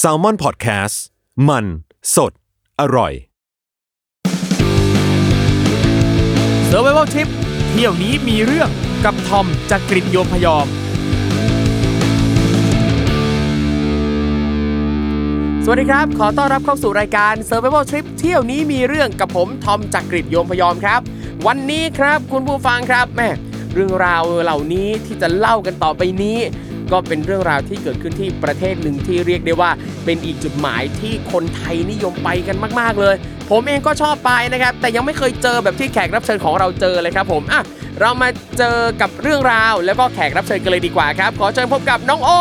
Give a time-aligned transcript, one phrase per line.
[0.00, 0.96] s a l m o n PODCAST
[1.48, 1.64] มัน
[2.14, 2.32] สด
[2.80, 3.12] อร่อย
[6.68, 7.28] s u r v i v a l Trip
[7.70, 8.68] เที่ยวนี้มีเรื่อง
[9.04, 10.66] กับทอมจากกรีฑโยมพยอม
[15.64, 21.00] สวัสดีครับ ขอต้อนรับเข้าสู่รายการ Survival Trip เที่ยวนี้มีเรื่องกับผมทอมจากกรีฑโยมพยอมครับ
[21.46, 23.30] วันนี้ครับคุณผู้ฟังครับแม่
[23.74, 26.38] เรื่องราวเหล่านี้ที่จะเล่ากันต่อไปนี้
[26.92, 29.70] ก็เป็นเรื่องราวที่เกิดขึ้นที่ประเทศหนึ่งที่เรียกได้ว่า
[30.04, 33.14] เป็นอีกจุดหมายที่คนไทยนิยมไปกันมาก ๆ เลย
[33.50, 37.62] ผมเองก็ชอบไปนะครับ แต่ยังไม่เคยเจอแบบที่แขกรับเชิญของเราเจอเลยครับผมอะ
[38.00, 42.38] เรามาเจอกับเรื่องราว แล้วก็แขกรับเชิญกันเลยดีกว่าครับ ขอเชิญพบกับน้องโอ้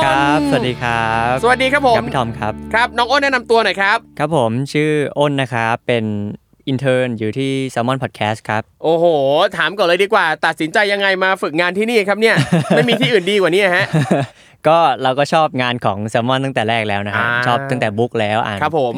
[0.00, 6.04] นครับ สวัสดีครับ สวัสดีครับผมครับพี่ทอมครับ ครับ น้องอ้นแนะนำตัวหน่อยครับ ครับผมชื่ออ้นนะครับ เป็น
[6.68, 9.04] intern อยู่ที่ Salmon Podcast ครับ โอ้โห
[9.56, 12.36] ถามก่อนเลยดีกว่า ตัดสินใจยังไงมาฝึกงานที่นี่ครับเนี่ย
[12.76, 13.86] ไม่มีที่อื่นดีกว่านี้ฮะ
[14.68, 18.94] ก็เราก็ชอบงานของ Salmon ตั้งแต่แรกแล้วนะฮะอ่าชอบตั้งแต่ book แล้วอ่านครับผม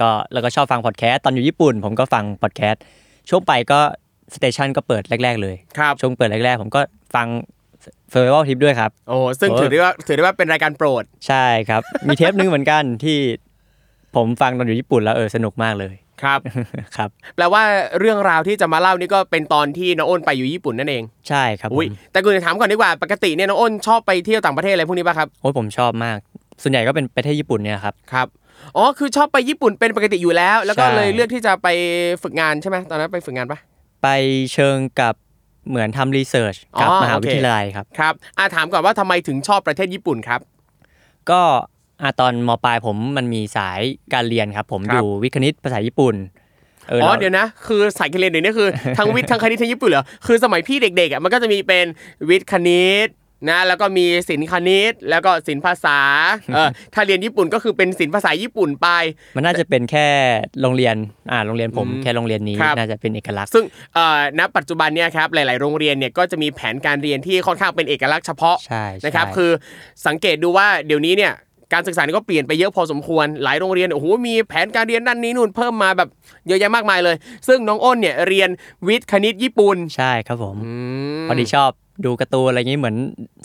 [0.00, 2.82] ก็แล้วก็ชอบฟังพอดแคสต์ตอนอยู่ญี่ปุ่น ผมก็ฟังพอดแคสต์
[3.28, 3.80] ช่วงไปก็
[4.34, 6.80] station ก็เปิดแรก ๆ เลยครับช่วงเปิดแรก ๆ ผมก็
[7.14, 7.26] ฟัง
[8.12, 13.18] f u r v i v a l Tip ด้วยครับ โอ้ซึ่งโอ้ถือได้ว่าถือได้ว่าเป็นรายการโปรด ใช่ครับ มีเทปนึงเหมือนกันที่
[14.16, 16.40] ผมฟังตอนอยู่ญี่ปุ่นแล้วเออสนุกมากเลย ครับ
[16.96, 17.62] ครับ แปลว่า
[18.00, 26.18] เรื่องราวที่จะมาเล่านี่ก็เป็นตอนที่น้องอ้นไปอยู่ญี่ปุ่นนั่นเอง ใช่ครับผอุ้ยมแต่กูจะถามก่อนดีกว่า ปกติเนี่ยน้องอ้นชอบไปเที่ยวต่างประเทศอะไรพวกนี้ป่ะครับ โอ้ยผมชอบมาก
[26.62, 28.28] ส่วนใหญ่ก็เป็นประเทศญี่ปุ่นเนี่ยครับ ครับ
[28.76, 31.68] อ๋อ คือชอบไปญี่ปุ่นเป็นปกติอยู่แล้ว แล้วก็ใช่เลยเลือกที่จะไป
[32.22, 33.58] ฝึกงานใช่ไหมตอนนั้นไปฝึกงานปะ
[34.02, 34.08] ไป
[34.52, 35.14] เชิงกับ
[35.68, 40.40] เหมือนทำรีเสิร์ชกับอ๋อมหาโอเควิทยาลัยครับ ครับอ่าถามก่อนว่าทำไมถึงชอบประเทศญี่ปุ่นครับ
[41.30, 41.42] ก็
[42.02, 43.80] อะตอนมปลายผมมันมีสาย
[44.14, 46.14] การเรียนครับ ผมครัอบยู่วิทย์คณิตภาษาญี่ปุ่น
[46.88, 48.68] เอออ๋อแล้วเดี๋ยวนะ คือสายการเรียนเดี๋ยวนี้คือ
[48.98, 51.86] ทั้งวิทย์ทั้งคณิตทั้งญี่ปุ่นเหรอคือสมัยพี่เด็กๆอะมันก็จะมีเป็น
[52.28, 53.08] วิทย์คณิต
[53.50, 55.98] นะแล้วก็มีศิลป์คณิต แล้วก็ศิลป์ภาษา
[56.54, 58.88] เออถ้าเรียนญี่ปุ่นก็คือเป็นศิลป์ภาษาญี่ปุ่นไป
[59.36, 60.06] มันน่าจะเป็นแค่
[60.60, 60.96] โรงเรียน
[61.30, 63.64] อ่าโรงเรียนผมอืมแค่โรงเรียนนี้ครับ น่าจะเป็นเอกลักษณ์ ซึ่ง
[63.94, 69.50] เอ่อณปัจจุบันเนี่ยครับหลาย ๆ โรงเรียนเนี่ยก็จะมีแผนการเรียนที่ค่อนข้างเป็นเอกลักษณ์เฉพาะใช่ใช่นะครับคือ
[70.06, 71.32] สังเกตดูว่าเดี๋ยวนี้เนี่ย
[71.72, 76.08] การศึกษานี่ก็เปลี่ยนไปเยอะพอสมควร หลายโรงเรียนโอ้โหมีแผนการเรียนด้านนี้นู่นเพิ่มมาแบบ
[76.48, 77.16] เยอะแยะมากมายเลย
[77.48, 78.48] ซึ่งน้องอ้นเนี่ยเรียน
[78.86, 80.56] วิทย์คณิตญี่ปุ่นใช่ครับผม
[81.22, 81.70] มพอดีชอบ
[82.04, 82.96] ดูการ์ตูนอะไรอย่างนี้เหมือน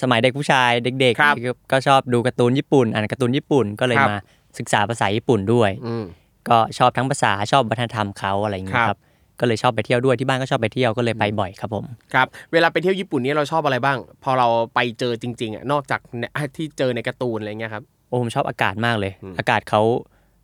[0.02, 4.18] สมัยเด็กผู้ชายเด็กครับๆก็ชอบดูการ์ตูนญี่ปุ่นอ่านการ์ตูนญี่ปุ่นก็เลยครับมา
[4.60, 6.06] ศึกษาภาษาญี่ปุ่นด้วยอืม
[6.50, 9.00] ก็ชอบทั้งภาษาชอบวัฒนธรรมเขาอะไรอย่างเงี้ครัยบครับ
[9.40, 19.82] ก็เลยชอบไปเที่ยวด้วยที่บ้านก็ชอบไปเที่ยวก็เลยไปบ่อยครับผมครับเวลาไปเที่ยวญี่ปุ่นนี่เราชอบอะไรบ้าง พอเราไปเจอจริงๆอะนอกจากเนี่ยที่เจอในการ์ตูนอะไรเงี้ยครับ โอ้ผมชอบอากาศมากเลยอืมอากาศเขา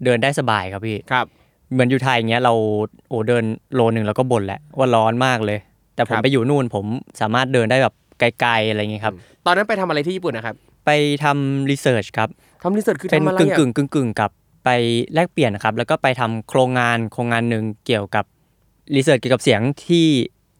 [0.03, 1.25] เดินได้สบายครับพี่ครับ
[1.73, 2.53] เหมือนอยู่ไทยอย่างเงี้ยเรา
[3.09, 3.43] โอ้เดิน
[3.75, 5.59] โลนึงแล้วก็บ่นแหละว่าร้อนมากเลย
[5.95, 6.85] แต่ผครัมบไปอยู่นู่นผม
[7.21, 9.13] สามารถเดินได้แบบไกลๆอะไรอย่างเงี้ยครับ
[9.45, 10.91] ตอนนั้นไปทำอะไรที่ญี่ปุ่นนะครับไป
[11.23, 12.29] ทำรีเสิร์ชครับ
[12.63, 14.31] ทำรีเสิร์ชคือเป็นทำอะไรกึ่งอะกึ่งกึ่งกึ่งๆกับ
[14.65, 14.69] ไป
[15.13, 18.25] แลกเปลี่ยนนะครับ แล้วก็ไปทำโครงงานโครงงานหนึ่งเกี่ยวกับ
[18.95, 20.07] รีเสิร์ชเกี่ยวกับเสียงที่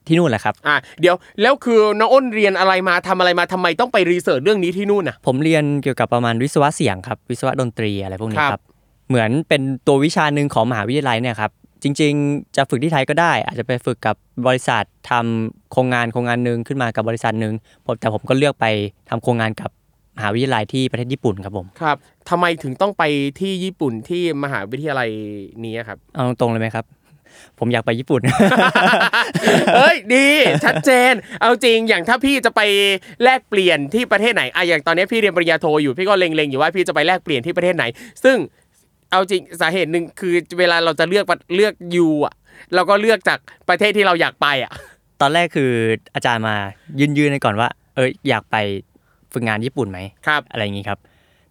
[0.07, 8.61] ที่นู่นแหละครับอะเดี๋ยวแล้วคือน้องอ้นเรียนอะไรมาทำอะไรมาทำไมต้องไปรีเสิร์ชเรื่องนี้ที่นู่นอะผมเรียนเกี่ยวกับประมาณวิศวะเสียงครับ วิศวะดนตรีอะไรพวกนี้ครับครับ
[9.09, 11.51] เหมือนเป็นตัววิชาหนึ่งของมหาวิทยาลัยเนี่ยครับ
[11.83, 14.15] จริง ๆ จะฝึกที่ไทยก็ได้ อาจจะไปฝึกกับ
[14.47, 17.53] บริษัททำโครงงานโครงงานหนึ่งขึ้นมากับบริษัทหนึ่ง
[17.85, 18.65] ผมแต่ผมก็เลือกไป
[19.09, 19.69] ทำโครงงานกับ
[20.17, 21.97] มหาวิทยาลัยที่ประเทศญี่ปุ่นครับผมครับ
[22.29, 23.03] ทำไมถึงต้องไป
[23.39, 25.09] ที่ญี่ปุ่นที่มหาวิทยาลัย
[25.65, 26.85] นี้ครับเอาตรงๆเลยไหมครับ
[27.59, 28.21] ผมอยากไปญี่ปุ่น
[29.75, 30.27] เอ้ยดี
[30.65, 32.61] ชัดเจน เอาจริงอย่างถ้าพี่จะไป
[33.23, 37.83] แลกเปลี่ยนที่ประเทศไหนอะอย่างตอนนี้พี่เรียนปริญญาโทอยู่พี่ก็เล็งๆอยู่ว่าพี่จะไปแลกเปลี่ยนที่ประเทศไหน
[38.23, 38.37] ซึ่ง
[39.11, 41.25] เอาจริงสาเหตุหนึ่งคือเวลาเราจะเลือก
[41.55, 42.33] เลือกยูอะ
[42.75, 43.39] เราก็เลือกจาก
[43.69, 44.71] ประเทศที่เราอยากไปอะ
[45.21, 45.71] ตอนแรกคือ
[46.15, 46.55] อาจารย์มา
[46.99, 48.55] ยืนยืนๆให้ก่อนว่า เอออยากไป
[49.33, 50.99] ฝึกงานญี่ปุ่นไหมครับ อะไรอย่างงี้ครับ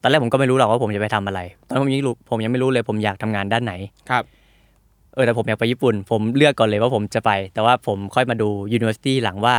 [0.03, 3.75] ตอนแรกผมก็ไม่รู้หรอกว่าผมจะไปทำอะไร ตอนนนผมยังรู้ผมยังไม่รู้เลยผมอยากทำงานด้านไหน
[4.11, 4.25] ครับ
[5.15, 9.57] เออแต่ผมอยากไปญี่ปุ่น ผมเลือกก่อนเลยว่าผมจะไป แต่ว่าผมค่อยมาดู university หลังว่า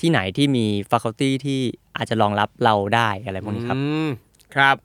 [0.00, 1.60] ที่ไหนที่มี faculty ที่
[1.96, 4.08] อาจจะรองรับเราได้อะไรพวกนี้ครับอืม
[4.54, 4.76] ครับ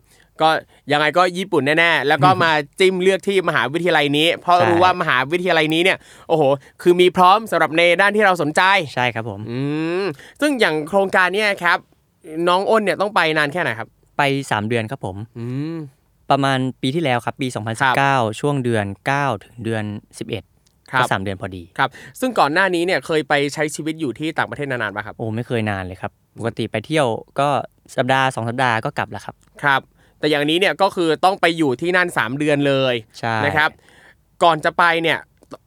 [0.41, 0.49] ก็
[0.91, 5.97] ยังไงก็ญี่ปุ่นแน่ๆ แล้วก็มาจิ้มเลือกที่มหาวิทยาลัยนี้ เพราะใช่รู้ว่ามหาวิทยาลัยนี้เนี่ย
[6.29, 6.43] โอ้โห
[6.81, 8.61] คือมีพร้อมสำหรับในด้านที่เราสนใจ
[8.95, 9.59] ใช่ครับผมอื
[10.01, 10.05] ม
[10.41, 11.77] ซึ่งอย่างโครงการเนี้ครับ
[12.47, 15.45] น้องอ้นเนี่ยต้องไปนานแค่ไหนครับ ไป 3 เดือนครับผม อื
[15.75, 15.77] ม
[16.31, 18.85] ประมาณปีที่แล้วครับปีครับ2019 ช่วงเดือน
[19.15, 19.83] 9 ถึงเดือน
[20.37, 21.89] 11ครัก็บสามเดือนพอดีครับ
[22.19, 27.07] ซึ่งก่อนหน้านี้เนี่ยเคยไปใช้ชีวิตอยู่ที่ต่างประเทศนานๆป่ะครับโอ้ไม่เคยนานเลยครับปกติไปเที่ยว
[27.39, 27.49] ก็
[27.95, 29.81] สัปดาห์สองสัปดาห์ก็กลับแล้วครับครับ
[30.19, 33.69] แต่อย่างนี้เนี่ยก็คือต้องไปอยู่ที่นั่น 3 เดือนเลยใช่นะครับ
[34.43, 35.19] ก่อนจะไปเนี่ย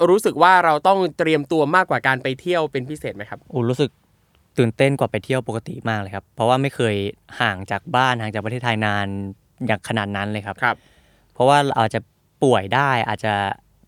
[0.08, 3.90] รู้สึกว่าเราต้องเตรียมตัวมากกว่าการไปเที่ยวเป็นพิเศษไหมครับโอ้รู้สึก
[4.58, 6.94] ตื่นเต้นกว่าไปเที่ยวปกติมากเลยครับ เพราะว่าไม่เคย
[7.40, 9.08] ห่างจากบ้านห่างจากประเทศไทยนาน
[9.67, 10.77] อย่างขนาดนั้นเลยครับครับ
[11.35, 12.01] เพราะว่าเราอาจจะ
[12.43, 13.33] ป่วยได้อาจจะ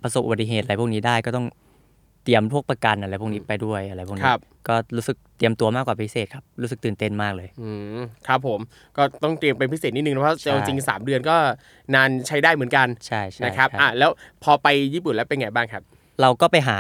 [0.02, 1.46] ประสบอุบัติเหตุอะไรพวกนี้ได้ก็ต้อง
[2.24, 8.60] เตรียมพวกประกันอะไรพวกนี้ไปด้วยอะไรพวกคนี้รับก็รู้สึกเตรียมตัวมากกว่าพิเศษครับ รู้สึกตื่นเต้นมากเลยอืมครับผม
[8.96, 11.36] ก็ต้องเตรียมเป็นพิเศษนิดนึงนะเพราะใช่จริงๆสามเดือนก็
[11.94, 14.10] นานใช้ได้เหมือนกันใช่ใช่นะครับใช่อะแล้ว
[14.44, 15.82] พอไปญี่ปุ่นแล้วเป็นไงบ้างครับ
[16.20, 16.78] เราก็ไปหา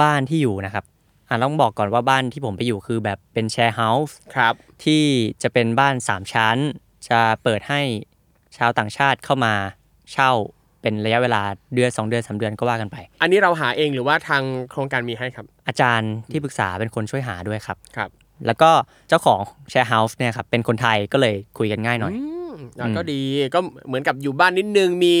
[0.00, 0.84] บ้านที่อยู่นะครับ
[1.28, 4.54] อะต้องบอกก่อนว่าบ้านที่ผมไปอยู่คือแบบเป็นแชร์เฮาส์ครับ
[4.84, 5.02] ที่
[5.42, 6.58] จะเป็นบ้าน 3 ชั้น
[7.08, 7.80] จะเปิดให้
[8.58, 9.54] ชาวต่างชาติเข้ามา
[10.12, 10.30] เช่า
[10.82, 11.42] เป็นระยะเวลา
[11.74, 18.10] เดือน 2 เดือน3เดือนก็ว่ากันไป อันนี้เราหาเองหรือว่าทางโครงการมีให้ครับ อาจารย์ที่ปรึกษาเป็นคนช่วยหาด้วยครับครับ
[18.46, 18.70] แล้วก็
[19.08, 22.20] เจ้าของแชร์เฮาส์เนี่ยครับเป็นคนไทยก็เลยคุยกันง่ายหน่อยอื
[22.52, 23.20] มอะอืมก็ดี
[23.54, 25.16] ก็เหมือนกับอยู่บ้านนิดนึงมี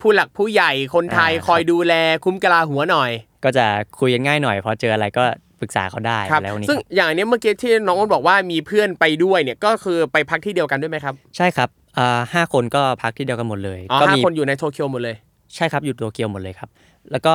[0.00, 1.94] ผู้หลักผู้ใหญ่คนไทยอ่าคอยดูแล
[2.24, 3.10] คุ้มกะลาหัวหน่อย
[3.44, 3.66] ก็จะ
[4.00, 5.24] คุยกันง่ายหน่อยพอเจออะไรก็
[5.60, 11.68] ปรึกษาเขาได้ครับอะไรพวกนี้ซึ่งครับอย่างอันเนี้ยเมื่อกี้ที่น้องอ้นบอกว่ามีเพื่อนไปด้วยเนี่ยก็คือไปพักที่เดียวกันด้วยไหมครับ ใช่ครับ
[11.98, 15.16] อ่าห้าคนก็พักที่เดียวกันหมดเลยอ๋อก็ห้ามีคนอยู่ในโตเกียวหมดเลย
[15.54, 16.68] ใช่ครับอยู่โตเกียวหมดเลยครับ
[17.12, 17.34] แล้วก็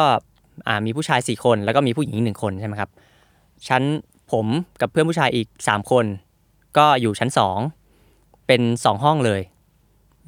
[0.67, 2.89] อ่ามีผู้ชายสี่คนแล้วก็มีผู้หญิงหนึ่งคนใช่ไหมครับ
[3.67, 3.83] ชั้น
[4.31, 4.45] ผม
[4.81, 6.05] กับเพื่อนผู้ชายอีกสามคน
[6.77, 7.57] ก็อยู่ชั้นสอง
[8.47, 9.41] เป็นสองห้องเลย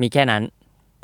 [0.02, 0.42] มีแค่นั้น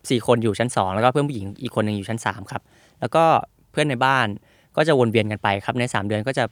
[0.09, 2.61] สี่คนอยู่ชั้นสองแล้วก็เพื่อนผู้หญิงอีกคนหนึ่งอยู่ชั้นสามครับ
[2.99, 3.23] แล้วก็
[3.71, 4.27] เพื่อนในบ้าน
[4.75, 6.43] ก็จะวนเวียนกันไปครับในสามเดือนก็จะ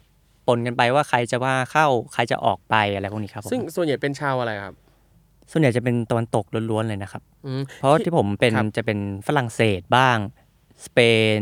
[0.49, 4.73] ปนกันไปว่าใครจะว่าเข้าใครจะออกไปอะไรพวกนี้ครับผมซึ่งส่วนใหญ่เป็นชาวอะไรครับ
[5.51, 10.17] ส่วนใหญ่จะเป็นตะวันตกล้วนๆเลยนะครับอืมเพราะที่ผมเป็นครับจะเป็นฝรั่งเศสบ้าง
[10.85, 10.99] สเป
[11.37, 11.39] น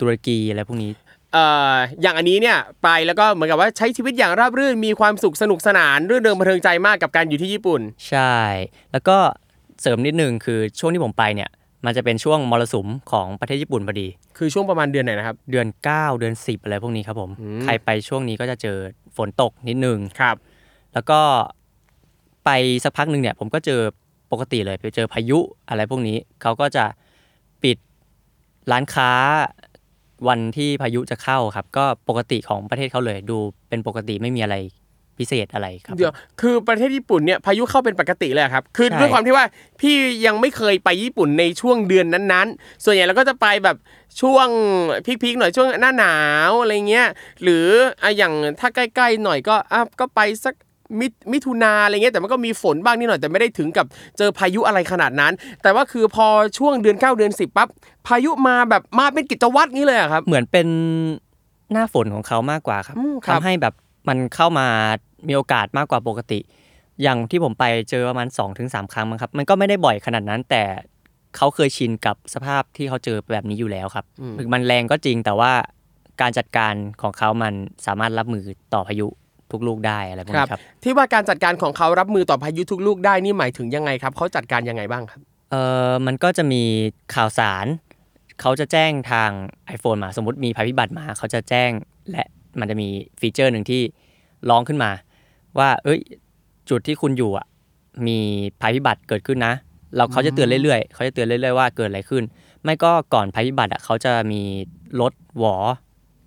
[0.00, 0.90] ตุรกีอะไรพวกนี้
[1.32, 8.36] เอ่ออย่างอันนี้เนี่ยไปแล้วก็เหมือนกับว่าใช้ชีวิตอย่างราบรื่นมีความสุขสนุกสนานรื่นเริงบันเทิงใจมากกับการอยู่ที่ญี่ปุ่น ใช่
[8.92, 9.16] แล้วก็
[9.82, 11.50] เสริมนิดนึงคือช่วงที่ผมไปเนี่ย
[11.84, 14.06] มันจะเป็นช่วงมรสุมของประเทศญี่ปุ่นพอดี
[14.38, 18.76] คือช่วงประมาณเดือนไหนนะครับ เดือน 9 เดือน 10 อะไรพวกนี้ครับผมอืมใครไปช่วงนี้ก็จะเจอ
[19.16, 20.36] ฝนตกนิดนึงครับ
[20.94, 21.20] แล้วก็
[22.44, 22.50] ไป
[22.84, 23.80] สักพักหนึ่งเนี่ย ผมก็เจอ
[24.32, 25.38] ปกติเลยไปเจอพายุ
[25.68, 26.84] อะไรพวกนี้ เขาก็จะ
[27.62, 27.76] ปิด
[28.70, 29.10] ร้านค้า
[30.28, 33.38] วันที่พายุจะเข้าครับ ก็ปกติของประเทศเขาเลยดู
[33.68, 34.56] เป็นปกติไม่มีอะไร
[35.18, 39.44] พิเศษอะไรครับ เดี๋ยวคือประเทศญี่ปุ่นเนี่ยพายุเข้าเป็นปกติเลยอะครับ คือใช่ด้วยความที่ว่า
[39.80, 43.76] พี่ยังไม่เคยไปญี่ปุ่นในช่วงเดือนนั้นๆ ส่วนใหญ่เราก็จะไปแบบ
[44.20, 44.48] ช่วง
[45.22, 46.16] พีคๆหน่อยช่วงหน้าหนา
[46.48, 47.08] วอะไรเงี้ย
[47.42, 47.66] หรือ
[48.02, 50.54] อะอย่างถ้าใกล้ๆหน่อยก็อะก็ไปสัก
[51.00, 53.86] มิมิถุนาอะไรเงี้ยแต่มันก็มีฝนบ้างนิดหน่อยแต่ไม่ได้ถึงกับ
[54.18, 55.32] เจอพายุอะไรขนาดนั้น
[55.62, 56.26] แต่ว่าคือพอ
[56.58, 57.68] ช่วงเดือน 9 เดือน 10ปั๊บ
[58.06, 60.66] พายุมาแบบมาเป็นกิจวัตรนี้เลยอะครับ เหมือนเป็น
[61.72, 63.74] หน้าฝนของเขามากกว่าครับอืมครับทำให้แบบ
[64.08, 64.66] มันเข้ามา
[65.26, 66.40] มีโอกาสมากกว่าปกติ
[67.02, 70.62] อย่างที่ผมไปเจอประมาณ2อถึงสครั้งมั้งครับ มันก็ไม่ได้บ่อยขนาดนั้นแต่
[71.36, 74.04] เขาเคยชินกับสภาพที่เขาเจอแบบนี้อยู่แล้วครับ
[74.38, 75.52] ถึงมันแรงก็จริงแต่ว่า
[76.20, 77.54] การจัดการของเขามัน
[77.86, 78.42] สามารถรับมือ
[78.74, 79.06] ต่อพายุ
[79.52, 85.20] ทุกลูกได้อะไรพวกนี้ครับ ที่ว่าการจัดการของเขารับมือต่อพายุทุกลูกได้นี่หมายถึงยังไงครับเขาจัดการยังไงบ้างครับ
[85.50, 85.56] เอ
[85.90, 86.62] อมันก็จะมี
[87.14, 87.66] ข่าวสาร
[88.40, 89.30] เขาจะแจ้งทาง
[89.76, 91.70] iPhone มาสมมติมีภัยพิบัติมา เขาจะแจ้ง
[92.10, 92.24] และ
[92.60, 92.88] มันจะมี
[93.20, 93.80] ฟีเจอร์หนึ่งที่
[94.50, 94.90] ร้องขึ้นมา
[95.58, 96.00] ว่าเอ้ย
[96.70, 97.46] จุดที่คุณอยู่อะ
[98.06, 98.18] มี
[98.60, 99.54] ภัยพิบัติเกิดขึ้นนะ
[99.96, 102.22] เราเขาจะเตือนเรื่อยๆเขาจะเตือนเรื่อยๆว่าเกิดอะไรขึ้น
[102.64, 104.42] ไม่ก็ก่อนภัยพิบัติอะเขาจะมี
[105.00, 105.54] รถหวอ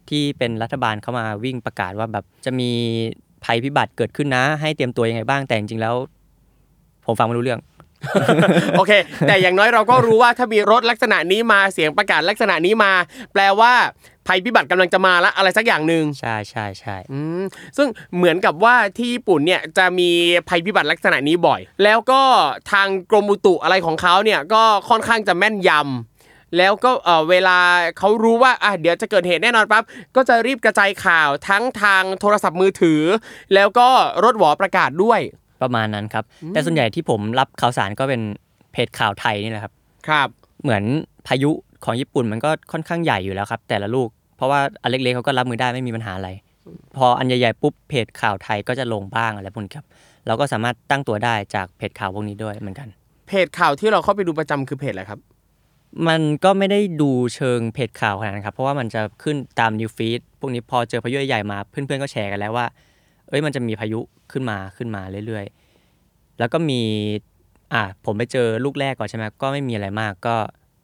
[0.09, 2.69] ที่เป็นรัฐบาลเข้ามาวิ่งประกาศว่าแบบจะมี
[3.45, 5.95] ภัยพิบัติเกิดขึ้นนะ ให้เตรียมตัวยังไงบ้างแต่จริงๆแล้ว
[7.05, 7.59] ผมฟังไม่รู้เรื่อง
[8.77, 8.91] โอเค
[9.27, 12.91] แต่อย่างน้อยเราก็รู้ว่าถ้ามีรถลักษณะนี้มาเสียงประกาศลักษณะนี้มา
[13.33, 13.73] แปลว่า
[14.27, 17.43] ภัยพิบัติกำลังจะมาละอะไรสักอย่างหนึ่งใช่ใช่ใช่อืม
[17.77, 20.09] ซึ่งเหมือนกับว่าที่ญี่ปุ่นเนี่ยจะมี
[20.49, 22.21] ภัยพิบัติลักษณะนี้บ่อย แล้วก็
[22.71, 27.57] ทางกรมอุตุอะไรของเขาเนี่ยก็ค่อนข้างจะแม่นยำแล้วก็เออเวลา
[27.97, 29.83] เขารู้ว่าอะเดี๋ยวจะเกิดเหตุแน่นอนปั๊บ
[30.15, 33.01] ก็จะรีบกระจายข่าวทั้งทางโทรศัพท์มือถือ
[33.53, 33.87] แล้วก็
[34.23, 35.19] รถหวอประกาศด้วย
[35.61, 38.21] ประมาณนั้นครับ แต่ส่วนใหญ่ที่ผมรับข่าวสารก็เป็น
[38.71, 39.73] เพจข่าวไทยนี่แหละครับ
[40.07, 40.27] ครับ
[40.63, 40.83] เหมือน
[41.27, 41.51] พายุ
[41.85, 46.29] ของญี่ปุ่นมันก็ค่อนข้างใหญ่อยู่แล้วครับ แต่ละลูก เพราะว่าอันเล็กๆเขาก็รับมือได้ไม่มีปัญหาอะไร
[46.97, 49.85] พออันใหญ่ๆปุ๊บเพจข่าวไทยก็จะลงบ้างอะไรพวกนี้ครับ
[50.27, 52.87] เราก็สามารถตั้งตัวได้จากเพจข่าวพวกนี้ด้วยเหมือนกัน
[53.27, 55.19] เพจข่าวที่เราเข้าไปดูประจำคือเพจอะไรครับ
[56.07, 62.65] มันก็ไม่ได้ดูเชิงเพจข่าวขนาดนั้นครับ เพราะว่ามันจะขึ้นตามนิวฟีดพวกนี้พอเจอพายุใหญ่ๆมาเพื่อนๆก็แชร์กันแล้วว่า
[63.31, 63.99] เอ้ยมันจะมีพายุ
[64.31, 66.81] ขึ้นมาขึ้นมาเรื่อยๆ แล้วก็มี
[67.73, 70.35] อ่าผมไปเจอลูกแรกก่อนใช่ไหมก็ไม่มีอะไรมากก็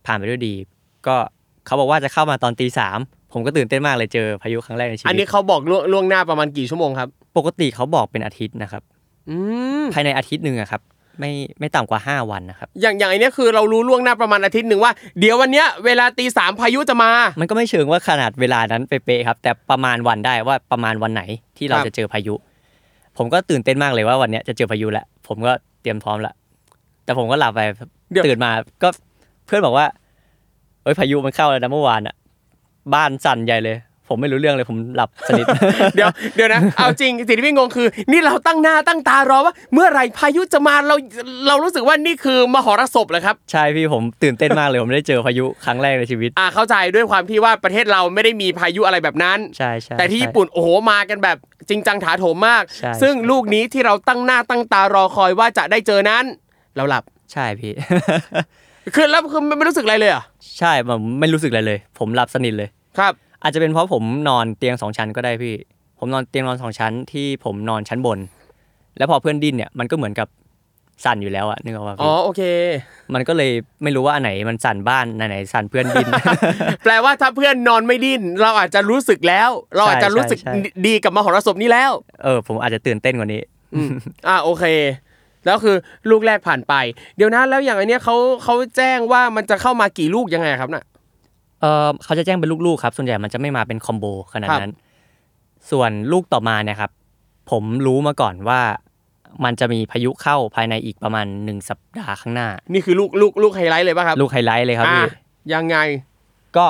[0.05, 0.53] ผ่านไปด้วยดี
[1.07, 1.15] ก็
[1.65, 2.99] เขาบอกว่าจะเข้ามาตอนตีสาม
[3.33, 8.83] ผมก็ตื่นเต้นมากเลยเจอพายุครั้งแรกในชีอันวินี้ตเขาบอกล่วงล่วงหน้าประมาณกี่ชั่วโมงครับ ปกติเขาบอกเป็นอาทิตย์นะครับ
[9.29, 9.35] อื
[9.81, 10.81] มภายในอาทิตย์หนึ่งอะครับ
[11.19, 21.23] ไม่ไม่ต่ำกว่า 5 วันนะครับ อย่างอย่างไอันนี้คือเรารู้ล่วงหน้าประมาณอาทิตย์หนึ่งว่า เดี๋ยววันเนี้ยเวลาตีสามพายุจะมา มันก็ไม่เชิงว่าขนาดเวลานั้นเป๊ะๆครับ แต่ประมาณวันได้ว่าประมาณวันไหน
[21.57, 22.33] ที่เราครับ จะเจอพายุ
[23.17, 26.33] ผมก็ตื่นเต้นมากเลยว่าวันเนี้ยจะเจอพายุแล้วผมก็เตรียมพร้อมแล้ว
[27.05, 27.59] แต่ผมก็หลับไป
[28.11, 28.51] เดี๋ยว ตื่นมา
[28.83, 28.89] ก็
[29.45, 29.85] เพื่อนบอกว่า
[30.83, 32.15] เอ้ยพายุมันเข้าแล้วนะเมื่อวานอะ
[32.93, 33.77] บ้านสั่นใหญ่เลย
[34.09, 35.45] ผมไม่รู้เรื่องเลยผมหลับสนิท
[35.95, 40.95] เดี๋ยวเดี๋ยวนะเอาจริงสิ่งที่พี่งงคือ นี่เราตั้งหน้าตั้งตารอว่า เมื่อไหร่พายุจะมาเรา
[41.47, 51.37] เรารู้สึกว่านี่คือมหรสพเหรอครับใช่พี่ผมตื่นเต้นมากเลยผมได้เจอพายุครั้งแรกในชีวิตอ่าเข้าใจด้วยความที่ว่าประเทศเราไม่ได้มีพายุอะไรแบบนั้นใช่ใช่แต่ที่ใช่ญี่ปุ่นโอ้โหมากันแบบ
[51.69, 56.23] จริงจังถาโถมมากใช่ซึ่งลูกนี้ที่เราตั้งหน้าตั้งตารอคอยว่าจะได้เจอนั้น
[56.75, 57.73] เราหลับใช่พี่
[58.95, 60.23] คือแล้วคือไม่รู้สึกอะไรเลยเหรอะ
[60.59, 65.55] ใช่ผมไม่รู้สึกอะไรเลย ผมหลับสนิทเลยครับ อาจจะเป็นเพราะผมนอนเตียงสองชั้นก็ได้พี่
[65.99, 68.19] ผมนอนเตียงนอนสองชั้นที่ผมนอนชั้นบน
[68.97, 70.27] แล้วพอเพื่อนดิ้นเนี่ยมันก็เหมือนกับ
[71.05, 72.41] สั่นอยู่แล้วอะนึกออกป่ะอ๋อพี่โอเค
[73.13, 73.51] มันก็เลย
[73.83, 76.07] ไม่รู้ว่าอันไหนมันสั่นบ้านอันไหนสั่นเพื่อนดิ้น
[76.83, 81.91] แปลว่าถ้าเพื่อนนอนไม่ดิ้นเราอาจจะรู้สึกแล้ว เราอาจจะรู้สึกใช่ใช่ดีกับมหรสพนี้แล้ว
[82.23, 83.41] เออ ผมอาจจะตื่นเต้นกว่านี้
[83.75, 83.89] อืม
[84.27, 84.65] อ่าโอเค
[85.45, 85.75] แล้วคือ
[86.09, 86.73] ลูกแรกผ่านไป
[87.17, 90.83] เดี๋ยวนะแล้วอย่างอันเนี้ยเขาเขาแจ้งว่ามันจะเข้ามากี่ลูกยังไงครับน่ะ
[91.61, 94.75] เออเขาจะแจ้งเป็นลูกๆครับ ส่วนใหญ่มันจะไม่มาเป็นคอมโบขนาดครับนั้น
[95.71, 96.91] ส่วนลูกต่อมาเนี่ยครับ
[97.51, 98.61] ผมรู้มาก่อนว่า
[99.43, 105.05] มันจะมีพายุเข้าภายในอีกประมาณหนึ่งสัปดาห์ข้างหน้า นี่คือลูกลูกลูกไฮไลท์เลยป่ะครับ ลูกไฮไลท์เลยครับอะพี่
[105.53, 105.77] ยังไง
[106.57, 106.65] ก็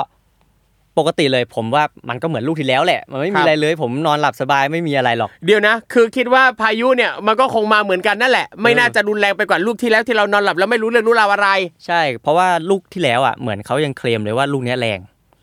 [0.98, 11.48] ปกติเลยผมว่ามันก็เหมือนลูกที่แล้วแหละ มันครับไม่ครัมีบอะไรเลย ผมนอนหลับสบายไม่มีอะไรหรอก เดี๋ยวนะ คือคิดว่าพายุเนี่ยมันก็คงมาเหมือนกันนั่นแหละ ไม่เออน่าจะรุนแรงไปกว่าลูกที่แล้วที่เรานอนหลับแล้วไม่รู้เรื่องรู้ราวอะไร
[11.86, 14.98] ใช่ เพราะว่าลูกที่แล้วอะเหมือนเขายังเคลมเลยว่าลูกเนี้ยแรง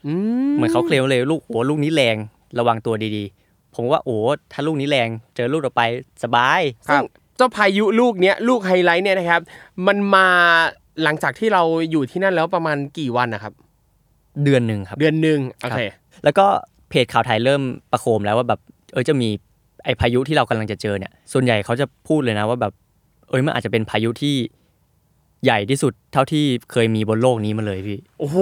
[0.08, 0.14] อืม
[0.56, 2.16] เหมือนเขาเคลมเลยลูกโอ้ลูกนี้แรง
[2.60, 4.18] ระวังตัวดีๆ ผมว่าโอ้
[4.52, 5.82] ถ้าลูกนี้แรงเจอลูกต่อไป
[6.24, 7.04] สบายซึ่ง
[7.38, 9.42] เจ้าพายุลูกเนี้ยลูกไฮไลท์เนี่ยนะครับ
[9.88, 10.28] มันมา
[11.04, 13.54] หลังจากที่เราอยู่ที่นั่นแล้วประมาณกี่วันนะครับ
[14.44, 15.82] เดือนหนึ่งครับ เดือนหนึ่งโอเค
[16.24, 16.46] แล้วก็
[16.90, 17.62] เพจข่าวไทยเริ่ม
[17.92, 18.60] ประโคมแล้วว่าแบบ
[18.94, 19.30] เออจะมี
[19.84, 22.74] ไอพายุที่เรากำลังจะเจอเนี่ย ส่วนใหญ่เขาจะพูดเลยนะว่าแบบ
[23.30, 24.36] เอ้ยมันอาจจะเป็นพายุที่
[25.44, 28.38] ใหญ่ที่สุดเท่าที่เคยมีบนโลกนี้มาเลยพี่ โอ้โห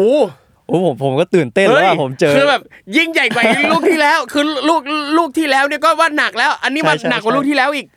[0.67, 2.61] โอ้ผมผมก็ตื่นเต้นแล้วว่าผมเจอคือแบบ
[2.97, 4.81] ยิ่งใหญ่กว่าลูกที่แล้ว คือลูก
[5.17, 7.87] ลูกที่แล้วเนี่ยก็ว่าหนักแล้ว อันนี้มันใช่ใช่หนักกว่าใช่ลูกที่แล้วอีก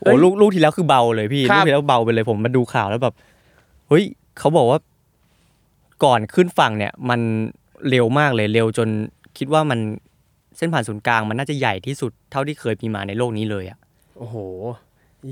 [0.00, 3.14] โอ้ลูกลูกที่แล้วคือเบาเลยพี่ครับลูกที่แล้วเบาไปเลยผมมาดูข่าวแล้วแบบ
[3.88, 4.04] เฮ้ย
[4.38, 4.78] เขาบอกว่า
[6.04, 7.20] ก่อนขึ้นฝั่งเนี่ยมัน
[7.90, 8.88] เร็วมากเลยเร็วจน
[9.38, 9.78] คิดว่ามัน
[10.56, 13.78] เส้นผ่านศูนย์กลางมันน่าจะใหญ่ที่สุดเท่าที่เคยมีมาในโลกนี้เลยอะ
[14.18, 14.36] โอ้โห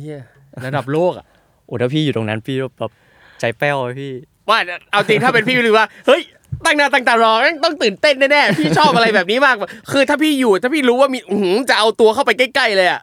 [0.00, 0.22] เฮีย
[0.64, 1.26] ระดับโลกอะ
[1.66, 2.92] โอ้ถ้าพี่อยู่ตรงนั้นพี่แบบ
[3.40, 4.12] ใจแป้วเลยพี่
[4.48, 4.58] ว่า
[4.90, 6.22] เอาจริงถ้าเป็นพี่หรือว่าเฮ้ย
[6.64, 9.56] ตั้งหน้าตั้งตารอแม่งต้องตื่นเต้นแน่ๆพี่ชอบอะไรแบบนี้มาก
[9.92, 13.00] คือถ้าพี่อยู่ถ้าพี่รู้ว่ามีอื้อหือจะเอาตัวเข้าไปใกล้ๆเลยอะ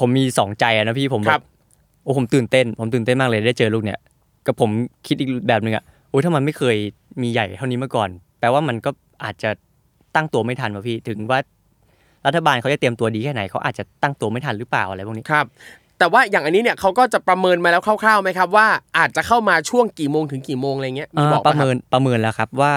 [0.00, 1.44] ผมมีสองใจอะนะพี่ผมคแบรับบ
[2.02, 3.98] โอ้ผมตื่นเต้น ผมตื่นเต้นมากเลยได้เจอลูกเนี่ย
[4.46, 4.70] กับผม
[5.06, 6.76] คิดอีกแบบหนึ่งอะ โอ้ยถ้ามันไม่เคย
[7.22, 8.10] มีใหญ่เท่านี้มาก่อน
[8.40, 8.90] แปลว่ามันก็
[9.24, 9.50] อาจจะ
[10.14, 11.40] ตั้งตัวไม่ทันวะพี่ ถึงว่า
[12.26, 15.46] รัฐบาลเขาจะเตรียมตัวดีแค่ไหนเขาอาจจะตั้งตัวไม่ทันหรือเปล่าอะไรพวกนี้ครับ
[15.98, 18.66] แต่ว่าอย่างอันนี้เนี่ยเขาก็จะประเมินมาแล้วคร่าวๆไหมครับ ว่า
[18.98, 22.74] อาจจะเข้ามาช่วงกี่โมงถึงกี่โมงอะไรเงี้ยมีอ่าบอกปปะระครัเมิบประเมินแล้วครับว่า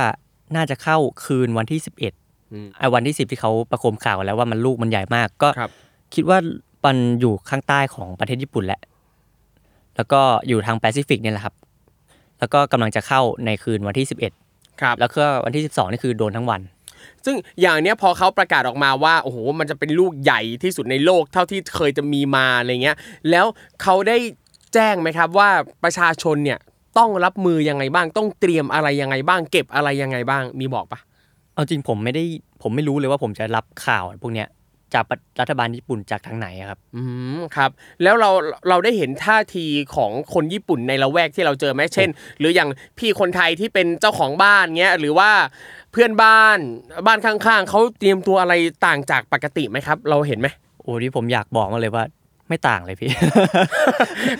[0.55, 1.79] น่าจะเข้าคืนวันที่
[2.15, 5.71] 11อืมไอ้วันที่ 10 ที่เขาประโคมข่าวแล้วว่ามันลูกมันใหญ่มากก็ครับ
[6.13, 6.37] คิดว่า
[6.85, 8.81] มันอยู่ข้างใต้ของประเทศญี่ปุ่นแหละ
[9.95, 11.55] แล้วก็อยู่ทางแปซิฟิกเนี่ยแหละครับ
[12.39, 14.07] แล้วก็กำลังจะเข้าในคืนวันที่
[14.43, 16.61] 11 ครับ แล้วก็วันที่ 12 นี่คือโดนทั้งวัน
[17.25, 22.97] ซึ่งอย่างเนี้ยพอเขาประกาศออกมาว่าโอ้โหมันจะเป็นลูกใหญ่ที่สุดในโลกเท่าที่เคยจะมีมาอะไรเงี้ย
[23.29, 23.45] แล้ว
[23.81, 24.17] เขาได้
[24.73, 25.49] แจ้งไหมครับว่า
[25.83, 26.59] ประชาชนเนี่ย
[26.97, 30.99] ต้องรับมือยังไงบ้าง ต้องเตรียมอะไรยังไงบ้าง เก็บอะไรยังไงบ้างมีบอกปะ
[31.53, 32.23] เอาจริงผมไม่ได้
[32.61, 34.47] ผมไม่รู้เลยว่าผมจะรับข่าวพวกเนี้ย
[34.93, 35.05] จาก
[35.39, 37.01] รัฐบาลญี่ปุ่นจากทางไหนอะครับอื
[37.37, 37.71] มครับ
[38.03, 38.29] แล้วเรา
[38.69, 39.65] เราได้เห็นท่าที
[39.95, 45.31] ของคนญี่ปุ่นในละแวกที่เราเจอไหมเช่น หรืออย่างพี่คนไทยที่เป็นเจ้าของบ้านเงี้ยหรือว่า
[45.91, 46.57] เพื่อนบ้าน
[47.07, 48.53] บ้านข้างๆเขาเตรียมตัวอะไร
[48.85, 50.47] ต่างจากปกติไหมครับ เราเห็นไหม
[50.81, 52.03] โอ้ที่ผมอยากบอกมาเลยว่า
[52.49, 53.09] ไม่ต่างเลยพี่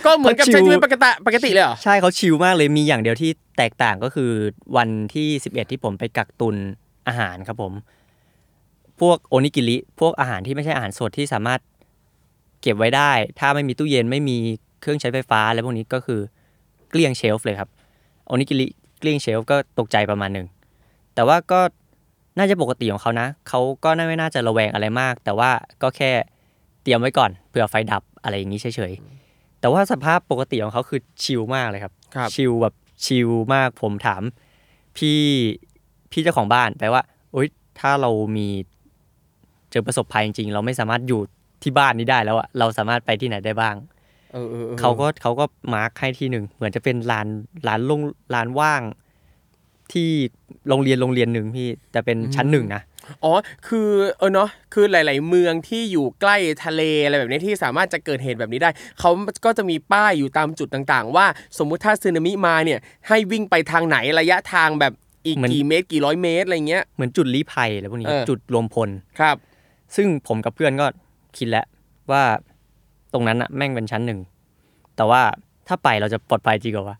[0.04, 4.30] ก็เหมือนกับเขาชิใช้ชีวิตปกติปกติเลยเหรอใช่เขา chill มากเลยมีอย่างเดียวที่แตกต่างก็คือ
[4.76, 6.56] วันที่ 11 ที่ผมไปกักตุน
[7.08, 7.72] อาหารครับผม
[9.00, 11.60] พวกโอนิกิริพวกอาหารที่ไม่ใช่อาหารสดที่สามารถ
[12.60, 14.36] เก็บไว้ได้ ถ้าไม่มีตู้เย็นไม่มี
[14.80, 16.20] เครื่องใช้ไฟฟ้าอะไรพวกนี้ก็คือ
[16.90, 17.70] เกลี้ยง shelf เลยครับ
[18.26, 18.66] โอนิกิริ
[18.98, 20.46] เกลี้ยง shelf ก็ตกใจประมาณหนึ่ง
[21.14, 21.60] แต่ว่าก็
[22.38, 25.50] น่าจะปกติของเขานะเขาก็น่าไม่น่าจะระแวงอะไรมาก แต่ว่า
[25.82, 26.10] ก็แค่
[26.82, 34.22] เตรียมไว้ก่อนเผื่อไฟดับอะไรอย่างนี้เฉยๆแต่ว่าสภาพปกติของเขาคือชิลมากเลยครับครับชิลแบบชิลมากผมถาม
[34.96, 35.20] พี่
[36.12, 37.02] พี่เจ้าของบ้านไปว่า
[37.32, 37.48] โอ๊ย
[37.80, 38.48] ถ้าเรามี
[39.70, 41.20] เจอประสบภัยจริงๆ เราไม่สามารถอยู่
[41.62, 43.74] ที่บ้านนี้ได้แล้วอะเราสามารถไปที่ไหนได้บ้าง
[44.32, 47.26] เออออออเขาก็เขาก็มาร์คให้ที่หนึ่งเหมือนจะเป็นลาน
[47.66, 48.00] ลานลง
[48.34, 48.82] ลานว่าง
[49.92, 50.10] ที่
[50.68, 52.82] โรงเรียนโรงเรียนหนึ่งพี่แต่เป็นชั้นหนึ่งนะ
[53.24, 53.32] อ๋อ
[53.68, 59.10] คือเออเนาะคือหลาย ๆ เมืองที่อยู่ใกล้ทะเลอะไรแบบนี้ที่สามารถจะเกิดเหตุแบบนี้ได้เขา
[59.44, 61.26] ก็จะมีป้ายอยู่ตามจุดต่าง ๆ ว่า
[61.58, 64.92] สมมุติถ้าสึนามิมาเนี่ย ให้วิ่งไปทางไหนระยะทางแบบ
[65.26, 68.88] อีกเหมือนกี่เมตรกี่ร้อยเมตรอะไรเงี้ยเหมือนจุดลี้ภัยอะไรพวกนี้เออจุดรวมพล
[69.20, 69.36] ครับ
[69.96, 70.86] ซึ่งผมกับเพื่อนก็
[71.38, 71.66] คิดแล้ว
[72.10, 72.22] ว่า
[73.12, 74.18] ตรงนั้นอะแม่งเป็นชั้นหนึ่ง
[74.96, 75.22] แต่ว่า
[75.68, 76.96] ถ้าไปเราจะปลอดภัยจริงเหรอวะ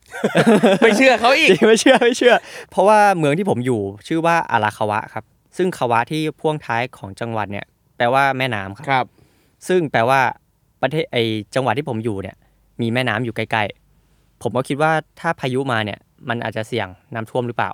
[0.83, 2.35] ไม่เชื่อเขาอีกจริงไม่เชื่อไม่เชื่อ
[2.71, 5.25] เพราะว่าเมืองที่ผมอยู่ชื่อว่าอาราคาวะครับ
[5.57, 7.67] ซึ่งคาวะที่พ่วงท้ายของจังหวัดเนี่ย
[7.97, 9.07] แปลว่าแม่น้ำครับ ครับ
[9.69, 10.21] ซึ่งแปลว่า
[10.83, 11.17] ประเทศไอ
[11.55, 12.37] จังหวัดที่ผมอยู่เนี่ย
[12.81, 17.71] มีแม่น้ำอยู่ใกล้ๆ ผมก็คิดว่าถ้าพายุมาเนี่ย มันอาจจะเสี่ยงน้ำท่วมหรือเปล่า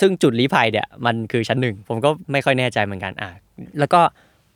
[0.00, 3.30] ซึ่งจุดลี้ภัยเนี่ยมันคือชั้นหนึ่งผมก็ไม่ค่อยแน่ใจเหมือนกันอะ
[3.78, 4.00] แล้วก็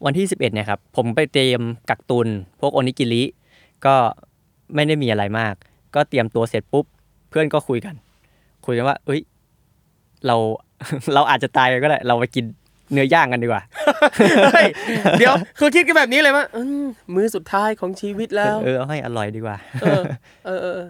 [0.04, 2.28] วันที่ 11เนี่ยครับผมไปเตรียมกักตุน
[2.60, 3.22] พวกโอนิกิริ
[3.86, 3.94] ก็
[4.74, 5.54] ไม่ได้มีอะไรมาก
[5.94, 6.84] ก็เตรียมตัวเสร็จปุ๊บ
[7.30, 7.94] เพื่อนก็คุยกัน
[8.66, 9.20] คุยกันว่า เอ้ย
[10.26, 10.36] เรา
[11.14, 12.44] เราอาจจะตายกันก็ได้ เราไปกิน
[12.92, 13.62] เนื้อย่างกันดีกว่า
[14.52, 14.66] เฮ้ย
[15.18, 20.02] เดี๋ยวคือคิดกันแบบนี้เลยว่าอืมมือสุดท้ายของชีวิตแล้ว เออเอาให้อร่อยดีกว่า เออ
[20.46, 20.88] เออเออเออ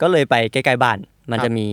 [0.00, 0.98] ก็เลยไปใกล้ๆบ้าน
[1.30, 1.66] มันครับจะมี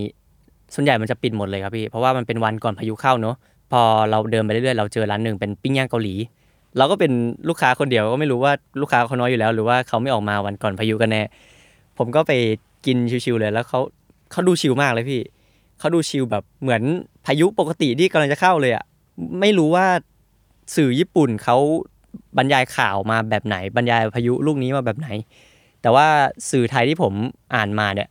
[0.73, 3.35] ส่วนใหญ่มันจะปิดหมดเลยครับพี่ เพราะว่ามันเป็นวันก่อนพายุเข้าเนอะ
[3.71, 6.15] พอเราเดินไปเรื่อยๆเราเจอร้านหนึ่งเป็นปิ้งย่างเกาหลี
[6.77, 7.11] เราก็เป็น
[7.49, 11.23] ลูกค้าคนเดียวก็ไม่รู้ว่าลูกค้าเขาน้อยอยู่แล้ว หรือว่าเขาไม่ออกมาวันก่อนพายุกันแน่
[11.97, 12.31] ผมก็ไป
[12.85, 13.79] กินชิวๆเลยแล้วเขา
[14.31, 15.21] เขาดูชิลมากเลยพี่
[15.79, 16.81] เขาดูชิลแบบเหมือน
[17.25, 18.83] พายุปกติที่กำลังจะเข้าเลยอะ
[19.39, 19.85] ไม่รู้ว่า
[20.75, 21.57] สื่อญี่ปุ่นเขา
[22.37, 25.09] บรรยายข่าวมาแบบไหน บรรยายพายุลูกนี้มาแบบไหน
[25.81, 26.07] แต่ว่า
[26.51, 27.13] สื่อไทยที่ผม
[27.55, 28.09] อ่านมาเนี่ย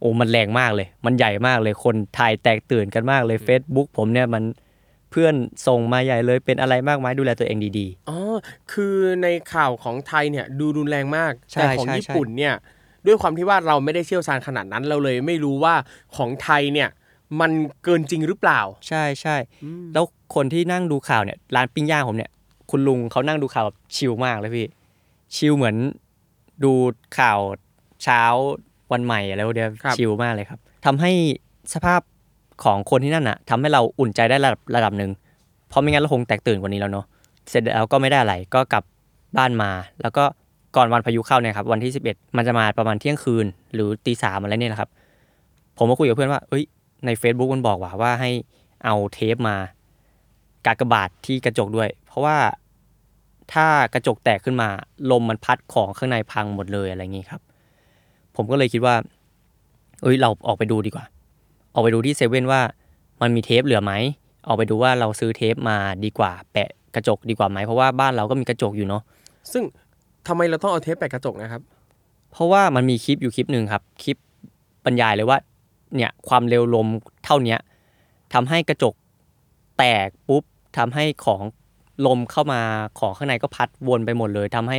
[0.00, 4.44] โอ้มันแรงมากเลย มันใหญ่มากเลยคนไทยแตกตื่นกันมากเลย Facebook ผมเนี่ยมัน
[5.10, 5.34] เพื่อน
[5.66, 8.18] ส่งมาใหญ่เลยเป็นอะไรมากมายดูแลตัวเองดีอ๋อ
[8.72, 12.54] คือในข่าวของไทยเนี่ยดูรุนแรงมากใช่แต่ของใช่ญี่ปุ่นเนี่ย
[13.06, 15.74] ด้วยความที่ว่าเราไม่ได้เชี่ยวชาญขนาดนั้นเราเลย ไม่รู้ว่า
[16.16, 16.88] ของไทยเนี่ย
[17.40, 17.50] มัน
[17.84, 19.36] เกินจริงหรือเปล่าๆใช่ใช่
[19.94, 22.30] แล้วคนที่นั่งดูข่าวเนี่ยร้านปิ้งย่างผมเนี่ย
[22.70, 24.68] คุณลุงเขานั่งดูข่าวแบบชิลมากเลยพี่
[25.34, 25.76] ชิลเหมือน
[26.64, 26.72] ดู
[27.18, 27.40] ข่าว
[28.02, 28.22] เช้า
[28.92, 31.10] วันใหม่อะไรพวกเนี้ยครับชิลมากเลยครับทำให้
[31.74, 32.00] สภาพ
[32.64, 35.10] ของคนที่นั่นน่ะทำให้เราอุ่นใจได้ระดับระดับหนึ่ง
[35.68, 37.06] เพราะไม่งั้นเราคงแตกตื่นกว่านี้แล้วเนาะ
[37.48, 38.84] เสร็จแล้วก็ไม่ได้อะไรก็กลับ
[39.38, 39.70] บ้านมา
[40.02, 40.24] แล้วก็
[40.76, 44.90] ก่อนวันพายุเข้าเนี่ยครับวันที่ 11 มันจะมาประมาณเที่ยงคืน หรือตีสามอะไรเนี่ยแหละครับ
[45.78, 46.64] ผมก็คุยกับเพื่อนว่าเอ้ย
[47.06, 48.30] ใน Facebook มันบอกว่าว่าให้
[48.84, 49.56] เอาเทปมา
[50.66, 52.36] กากบาทที่กระจกด้วย เพราะว่า
[53.52, 54.68] ถ้ากระจกแตกขึ้นมา
[55.10, 57.40] ลมมันพัดของข้างในพังหมดเลยอะไรอย่างนี้ครับ
[58.40, 58.94] ผมก็เลยคิดว่า
[60.02, 61.04] เอ้ยเราออกไปดูดีกว่า
[61.74, 62.60] ออกไปดูที่เซเว่นว่า
[63.20, 63.92] มันมีเทปเหลือไหม
[64.46, 69.02] ออกไปดูว่าเราซื้อเทปมาดีกว่า แปะกระจกดีกว่าไหมเพราะว่าบ้านเราก็มีกระจกอยู่เนาะ
[69.52, 69.62] ซึ่ง
[70.26, 71.62] ทำไมเราต้องเอาเทปแปะกระจกนะครับ
[72.32, 74.16] เพราะว่ามันมีคลิปอยู่คลิปหนึ่งครับ คลิป
[74.84, 75.38] บรรยายเลยว่า
[75.96, 76.86] เนี่ยความเร็วลม
[77.24, 77.58] เท่าเนี้ย
[78.34, 78.94] ทำให้กระจก
[79.78, 80.42] แตกปุ๊บ
[80.78, 81.42] ทำให้ของ
[82.06, 82.60] ลมเข้ามา
[82.98, 84.78] ของข้างในก็พัดวนไปหมดเลยทำให้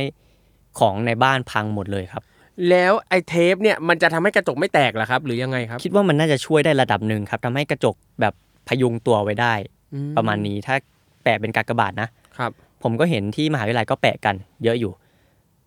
[0.78, 2.22] ของในบ้านพังหมดเลยครับ
[2.70, 8.34] แล้วไอ้เทปเนี่ยมันจะทำให้กระจกไม่แตกเหรอครับ หรือยังไงครับ คิดว่ามันน่าจะช่วยได้ระดับหนึ่งครับทำให้กระจกแบบ
[8.68, 9.54] พยุงตัวไว้ได้
[9.94, 10.74] อืประมาณนี้ถ้า
[11.22, 12.50] แปะเป็นกากบาทนะครับ
[12.82, 14.34] ผมก็เห็นที่มหาวิทยาลัยก็แปะกัน
[14.64, 14.92] เยอะอยู่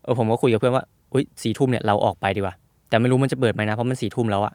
[0.03, 2.55] เออผมก็คุยกับเพื่อนว่าอุ้ยสี่ทุ่มเนี่ยเราออกไปดีกว่า
[2.89, 4.53] แต่ไม่รู้มันจะเปิดไหมนะเพราะมันสี่ทุ่มแล้วอะ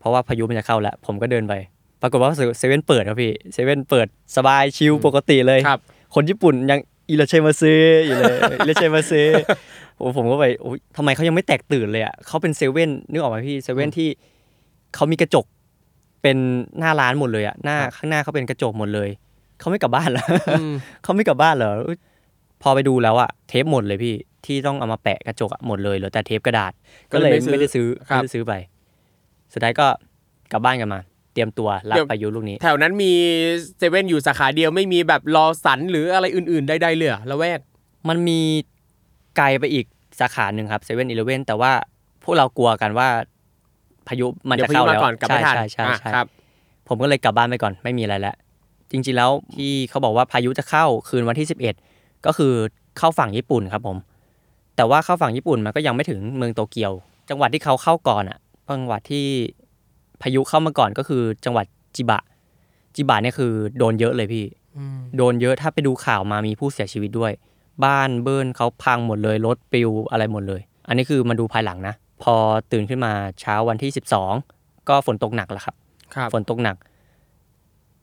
[0.00, 1.54] เพราะว่าพายุมันจะเข้าแล้วผมก็เดินไป
[2.02, 5.80] ปรากฏว่าเซเว่นเปิดครับพี่เซเว่นเปิดสบาย chill ปกติเลยครับ
[6.14, 7.72] คนญี่ปุ่นยัง いらっしゃいませ
[8.06, 9.40] อยู่เลย いらっしゃいませ โอ้
[10.16, 14.08] ผมก็ไปโอ้ยทำไมเขายังไม่แตกตื่นเลยอะเขาเป็นเซเว่นนึกออกไหมพี่เซเว่นที่
[14.94, 15.46] เขามีกระจก
[16.22, 16.36] เป็น
[16.78, 19.08] หน้าร้านหมดเลยอะหน้าข้างหน้าเขาเป็นกระจกหมดเลย
[19.60, 20.24] เขาไม่กลับบ้านเหรอ
[20.60, 21.98] อืมเขาไม่กลับบ้านเหรออุ๊ย
[22.62, 24.14] พอไปดูแล้วอะเทปหมดเลยพี่
[24.46, 26.72] ที่ต้องเอามาแปะกระจกอะหมดเลยเหลือแต่เทปกระดาษ
[27.12, 28.52] ก็เลยไม่ได้ซื้อครับไม่ได้ซื้อไป
[29.52, 29.86] สุดท้ายก็
[30.52, 31.00] กลับบ้านกันมา
[31.32, 33.12] เตรียมตัวรับเดี๋ยวพายุลูกนี้ แถวนั้นมี
[33.78, 37.60] เซเว่นอยู่สาขาเดียวไม่มีแบบรอสันหรืออะไรอื่นๆใดๆเลยเหรอละแวก
[38.08, 38.40] มันมี
[39.36, 39.86] ไกลไปอีก
[40.20, 41.72] สาขาหนึ่งครับเซเว่นอีเลเว่นแต่ว่า
[42.24, 43.08] พวกเรากลัวกันว่า
[44.08, 46.26] พายุมันเดี๋ยจะวพายุเข้ามาแล้วก่อนกลับไม่ทันใช่ใช่อะใช่ครับ
[46.88, 48.36] ผมก็เลยกลับบ้านไปก่อนไม่มีอะไรแล้ว
[48.90, 51.48] จริงๆแล้วที่เขาบอกว่าพายุจะเข้าคืนวันที่
[51.86, 52.52] 11ก็คือ
[52.98, 53.96] เข้าฝั่งญี่ปุ่นครับผม
[54.76, 56.92] แต่ว่าเข้าฝั่งญี่ปุ่นมันก็ยังไม่ถึงเมืองโตเกียว
[57.30, 58.38] จังหวัดที่เขาเข้าก่อนอะ
[58.70, 59.26] จังหวัดที่
[60.22, 62.20] พายุเข้ามาก่อนก็คือจังหวัดจิบะ
[62.96, 64.44] จิบะเนี่ยคือโดนเยอะเลยพี่
[65.16, 67.32] โดนเยอะถ้าไปดูข่าวมามีผู้เสียชีวิตด้วย
[67.84, 72.34] บ้านเบิ้ลเขาพังหมดเลยรถปลิวอะไรหมดเลย อันนี้คือมาดูภายหลังนะ พอ
[72.72, 73.90] ตื่นขึ้นมาเช้าวันที่
[74.38, 75.74] 12 ก็ฝนตกหนักแล้วครับ
[76.14, 76.76] ครับฝนตกหนัก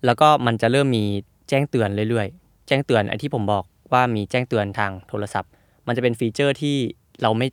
[0.06, 1.04] แล้วก็มันจะเริ่มมี
[1.50, 5.52] แจ้งเตือนเรื่อยๆ แจ้งเตือนไอ้ที่ผมบอกว่ามีแจ้งเตือนทางโทรศัพท์
[5.88, 6.76] มันจะเป็น feature ที่
[7.22, 7.48] เราไม่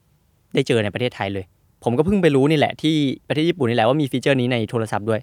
[0.55, 1.45] ได้เจอในประเทศไทยเลย
[1.85, 2.97] ผมก็เพิ่งไปรู้นี่แหละที่
[3.29, 5.21] ประเทศญี่ปุ่นนี่แหละว่ามี feature นี้ในโทรศัพท์ด้วย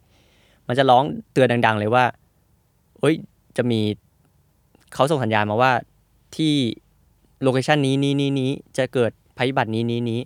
[0.68, 2.06] มันจะร้องเตือนดัง ๆ เลยว่า
[3.00, 3.16] เอ้ย
[3.58, 3.80] จะมี
[4.94, 5.72] เขาส่งสัญญาณมาว่า
[6.36, 6.54] ที่
[7.42, 10.20] location นี้นี้นี้นี้จะเกิดภัยพิบัตินี้นี้นี้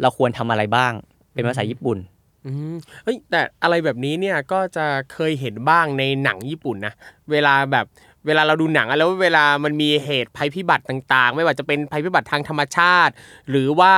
[0.00, 0.92] เราควรทำอะไรบ้าง
[1.32, 1.98] เป็นภาษาญี่ปุ่น
[2.46, 6.94] อืมเฮ้ยแต่อะไรแบบนี้เนี่ยก็จะเคยเห็นบ้างในหนังญี่ปุ่นนะ
[7.30, 7.86] เวลาแบบ
[8.26, 13.12] เวลาเราดูหนังอะแล้วเวลามันมีเหตุภัยพิบัติต่าง ๆ ไม่ว่าจะเป็นภัยพิบัติทางธรรมชาติ
[13.50, 13.92] หรือว่า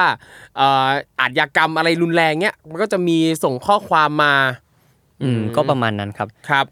[0.56, 0.88] เอ่อ
[1.20, 4.34] อาชญากรรมอะไรรุนแรงเนี้ยมันก็จะมีส่งข้อความมา
[5.22, 6.66] อืมก็ประมาณนั้นครับครับ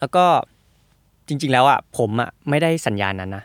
[0.00, 0.24] แล้วก็
[1.28, 3.44] จริง ๆ แล้วอะผมอะไม่ได้สัญญาณนั้นนะ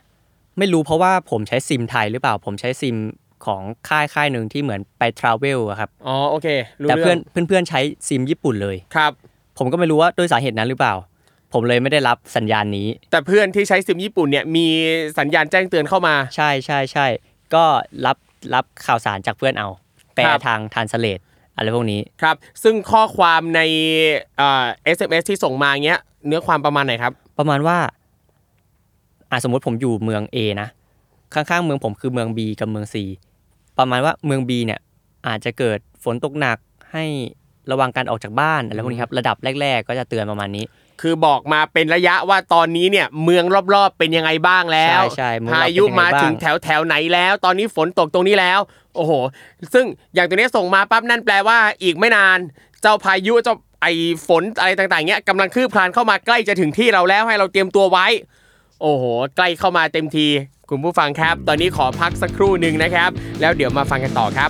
[0.62, 2.98] ไม่รู้เพราะว่าผมใช้ซิมไทยหรือเปล่า ผมใช้ซิม
[3.46, 6.48] ของค่ายค่ายหนึ่งที่เหมือนไปทราเวลอะครับ อ๋อโอเค
[6.82, 9.12] รู้แต่เรื่เพื่ออนงเพื่อนๆใช้ซิมญี่ปุ่นเลย ครับ
[9.58, 10.94] ผมก็ไม่รู้ว่าด้วยสาเหตุนั้นหรือเปล่า
[11.54, 14.68] ผมเลยไม่ได้รับสัญญาณนี้ แต่เพื่อนที่ใช้ซิมญี่ปุ่นเนี่ยมี
[15.20, 17.08] สัญญาณแจ้งเตือนเข้ามา ใช่ใช่ใช่
[17.54, 17.64] ก็
[18.06, 18.18] รับ
[18.54, 19.68] รับข่าวสารจากเพื่อนเอา
[20.16, 21.20] แปลครับทางทานสเลต
[21.56, 23.62] อะไรพวกนี้ ครับ ซึ่งข้อความใน
[24.38, 24.66] เอ่อ
[24.98, 27.78] SMS ที่ส่งมาเงี้ย เนื้อความประมาณไหนครับ ประมาณว่า
[29.32, 30.68] อะสมมติผมอยู่เมือง A นะ
[31.34, 32.96] ข้างๆเมืองผมคือเมือง B กับเมือง C
[33.78, 34.80] ประมาณว่าเมือง B เนี่ย
[35.28, 36.58] อาจจะเกิดฝนตกหนัก
[36.94, 37.06] ให้
[37.72, 40.66] ระวังการออกจากบ้านอะไรพวกนี้ครับระดับแรก ๆ ก็จะเตือนประมาณนี้
[41.02, 48.60] คือบอกมาเป็นระยะว่าตอนนี้เนี่ยเมืองรอบๆเป็นยังไงบ้างแล้วใช่ใช่เมืองรอบพายุเป็นยังไงมาถึงบ้างแถวแถวไหนแล้ว ตอนนี้ฝนตกตรงนี้แล้ว
[48.96, 49.12] โอ้โห
[49.74, 52.40] ซึ่งอย่างตัวนี้ส่งมาปั๊บนั่นแปลว่าอีกไม่นาน
[52.82, 53.88] เจ้าพายุเจ้าไอ
[54.28, 58.08] ฝนอะไรต่างๆเนี้ยกำลังคืบคลานเข้ามาใกล้จะถึงที่เราแล้วให้เราเตรียมตัวไว้
[58.84, 59.06] โอ้โห
[59.38, 60.28] ใกล้เข้ามาเต็มที
[60.70, 63.10] คุณผู้ฟังครับ ตอนนี้ขอพักสักครู่หนึ่งนะครับ
[63.42, 64.50] แล้วเดี๋ยวมาฟังกันต่อครับ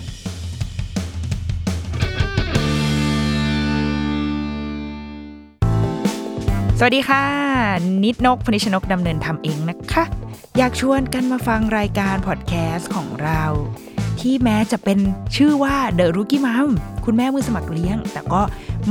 [6.78, 7.26] สวัสดีค่ะ
[8.04, 10.04] นิดนกพนิชนกดำเนินทำเองนะคะ
[10.58, 13.44] อยากชวนกันมาฟังรายการพอดแคสต์ของเรา
[14.20, 15.00] ที่แม้จะเป็น
[15.36, 16.70] ชื่อว่า The Rookie Mom
[17.06, 18.42] คุณแม่มือสมัครเลี้ยง แต่ก็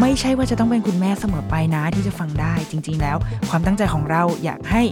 [0.01, 3.17] ไม่ใช่ว่าจะต้องเป็นคุณแม่เสมอไปนะที่จะฟังได้จริง ๆ แล้ว
[3.51, 4.83] ความตั้งใจของเราอยากให้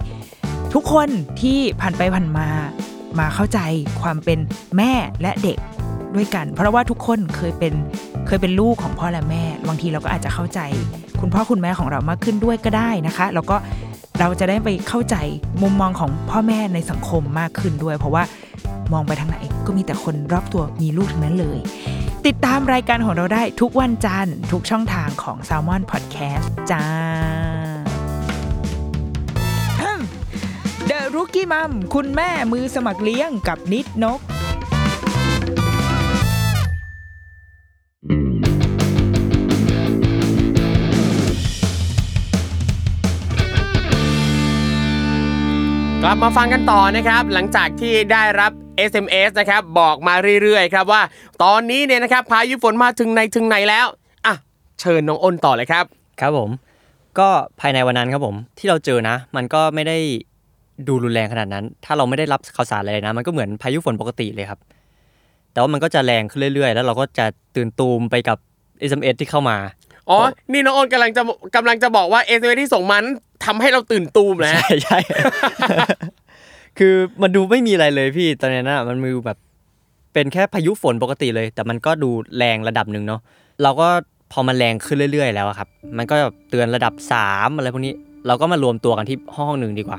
[0.74, 1.08] ทุกคน
[1.40, 2.48] ที่ผ่านไปผ่านมา
[3.18, 3.58] มาเข้าใจ
[4.02, 4.38] ความเป็น
[4.76, 5.58] แม่และเด็ก
[6.16, 7.74] ด้วยกัน เพราะว่าทุกคนเคยเป็น
[8.26, 10.60] เคยเป็นลูกของพ่อและแม่ บางทีเราก็อาจจะเข้าใจ
[11.20, 13.56] คุณพ่อคุณแม่ของเรามากขึ้นด้วยก็ได้นะคะ แล้วก็
[14.18, 15.16] เราจะได้ไปเข้าใจ
[15.62, 18.22] มุมมองของพ่อแม่ในสังคมมากขึ้นด้วย เพราะว่า
[18.92, 21.58] มองไปทางไหนก็มีแต่คนรอบตัวมีลูกทั้งนั้นเลย
[22.26, 27.47] ติดตามรายการของเราได้ทุกวันจันทร์ทุกช่องทางของ s a l m o n Podcast จ้า
[31.08, 34.22] The Rookie Mom คุณแม่มือสมัครเลี้ยงกับนิดนก ก
[46.06, 48.52] ลับมาฟังกันต่อนะครับ หลังจากที่ได้รับ
[48.90, 51.02] SMS นะครับ บอกมาเรื่อยๆ ครับว่า
[51.42, 53.86] ตอนนี้เนี่ยนะครับ พายุฝนมาถึงไหนถึงไหนแล้ว
[54.26, 54.34] อะ
[54.80, 55.84] เชิญน้องอ้นต่อเลยครับ
[56.20, 56.50] ครับผม
[57.18, 57.28] ก็
[57.60, 59.98] ภายในวันนั้นครับผมที่เราเจอนะ มันก็ไม่ได้
[60.88, 64.60] ดูรุนแรงขนาดนั้น ถ้าเราไม่ได้รับข่าวสารอะไรเลยนะ มันก็เหมือนพายุฝนปกติเลยครับ
[65.52, 68.38] แต่ว่ามันก็จะแรงขึ้นเรื่อยๆ แล้วเราก็จะตื่นตูมไปกับ
[68.90, 69.56] SMS ที่เข้ามา
[70.10, 70.18] อ๋อ
[70.52, 71.22] นี่น้องอ้นกำลังจะ
[71.56, 73.14] กำลังจะบอกว่า SMS ที่ส่งมานั้น
[73.44, 74.98] ทำให้เราตื่นตูมแล้ว ใช่ใช่
[76.78, 79.38] คือมันดูไม่มีอะไรเลยพี่ตอนนั้นน่ะมันมือแบบ
[80.12, 83.20] เป็นแค่พายุฝนปกติเลย แต่มันก็ดูแรงระดับหนึ่งเนาะ
[83.62, 83.88] เราก็
[84.32, 87.94] พอมันแรงขึ้นเรื่อย ๆ แล้วอะครับ มันก็แบบเตือนระดับสามอะไรพวกนี้
[88.26, 89.98] เราก็มารวมตัวกันที่ห้องหนึ่งดีกว่า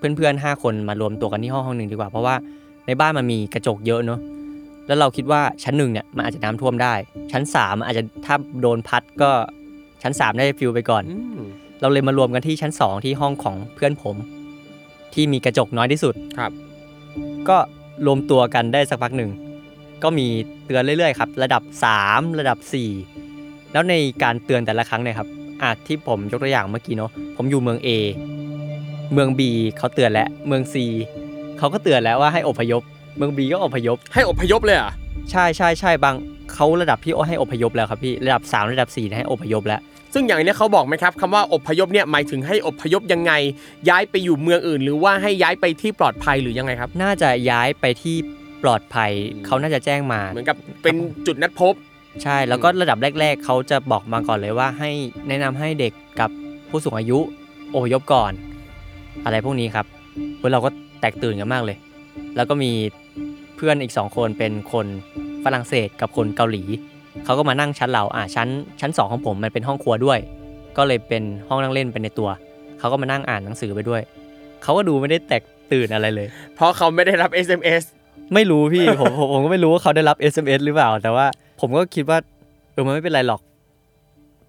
[0.00, 2.34] เพื่อนๆห้าคนมารวมตัวกันที่ห้องห้องหนึ่งดีกว่า เพราะว่า
[2.86, 4.20] ในบ้านมันมีกระจกเยอะเนาะ
[4.86, 6.94] แล้วเราคิดว่าชั้นหนึ่งเนี่ยมันอาจจะน้ำท่วมได้
[7.32, 9.30] ชั้นสามอาจจะถ้าโดนพัดก็
[10.02, 11.02] ชั้นสามได้ฟิวไปก่อน
[11.80, 14.16] เราเลยมารวมกันที่ชั้นสองที่ห้องของเพื่อนผม
[15.14, 16.52] ที่มีกระจกน้อยที่สุดครับ
[17.48, 17.58] ก็
[18.06, 19.30] รวมตัวกันได้สักพักหนึ่ง
[20.02, 20.26] ก็มี
[20.66, 21.62] เตือนเรื่อยๆครับ ระดับ
[22.00, 22.58] 3 ระดับ
[23.14, 25.28] 4 แล้วในการเตือนแต่ละครั้งเนี่ยครับ
[25.62, 27.88] อาที่ผมยกตัวอย่างเมื่อกี้เนาะผมอยู่เมือง A
[29.12, 29.40] เมือง B
[29.78, 30.74] เขาเตือนแล้วเมือง C
[31.58, 32.82] เขาก็เตือนแล้วว่าให้อพยพ
[33.16, 34.94] เมืองบีก็อพยพ ให้อพยพเลยเหรอะ
[35.30, 36.14] ใช่ใช่ใช่บาง
[36.52, 39.80] เขาระดับที่ให้อพยพแล้วครับพี่ระดับ3ระดับ4ให้อพยพแล้ว
[40.14, 43.32] ซึ่งอย่างเนี้ยเขาบอกไหมครับคำว่าอพยพเนี่ยหมายถึงให้อพยพยังไง
[43.88, 48.16] ย้ายไปอยู่เมืองอื่น หรือว่าให้ย้ายไปที่ปลอดภัยหรือยังไงครับ น่าจะย้ายไปที่
[48.62, 49.10] ปลอดภัย
[49.46, 50.94] เขาน่าจะแจ้งมา เหมือนกับเป็น
[51.26, 51.74] จุดนัดพบ
[52.22, 54.90] ใช่แล้วก็ระดับแรก ๆ เขาจะบอกมาก่อนเลยว่าให้
[55.28, 56.30] แนะนำให้เด็กกับ
[56.68, 57.18] ผู้สูงอายุ
[57.74, 58.32] อพยพก่อน
[59.24, 59.86] อะไรพวกนี้ครับ
[60.36, 61.76] เพื่อเราก็แตกตื่นกันมากเลย
[62.36, 62.72] แล้วก็มี
[63.56, 64.86] เพื่อนอีกสองคนเป็นคน
[65.44, 66.62] ฝรั่งเศสกับคนเกาหลี
[67.24, 68.48] เขาก็มานั่งชั้นเราอ่าชั้น
[68.80, 70.18] ชั้นสองของผมมันเป็นห้องครัวด้วย
[70.76, 72.28] ก็เลยเป็นห้องนั่งเล่นเป็นในตัว
[72.78, 74.02] เขาก็มานั่งอ่านหนังสือไปด้วย
[74.62, 77.82] เขาก็ดูไม่ได้แตกตื่นอะไรเลย เพราะเขาไม่ได้รับ SMS
[78.34, 81.26] ไม่รู้พี่ ผมผมผมก็ไม่รู้ว่าเขาได้รับ SMS หรือเปล่า แต่ว่า
[81.60, 82.18] ผมก็คิดว่า
[82.72, 83.40] เออมันไม่เป็นไรหรอก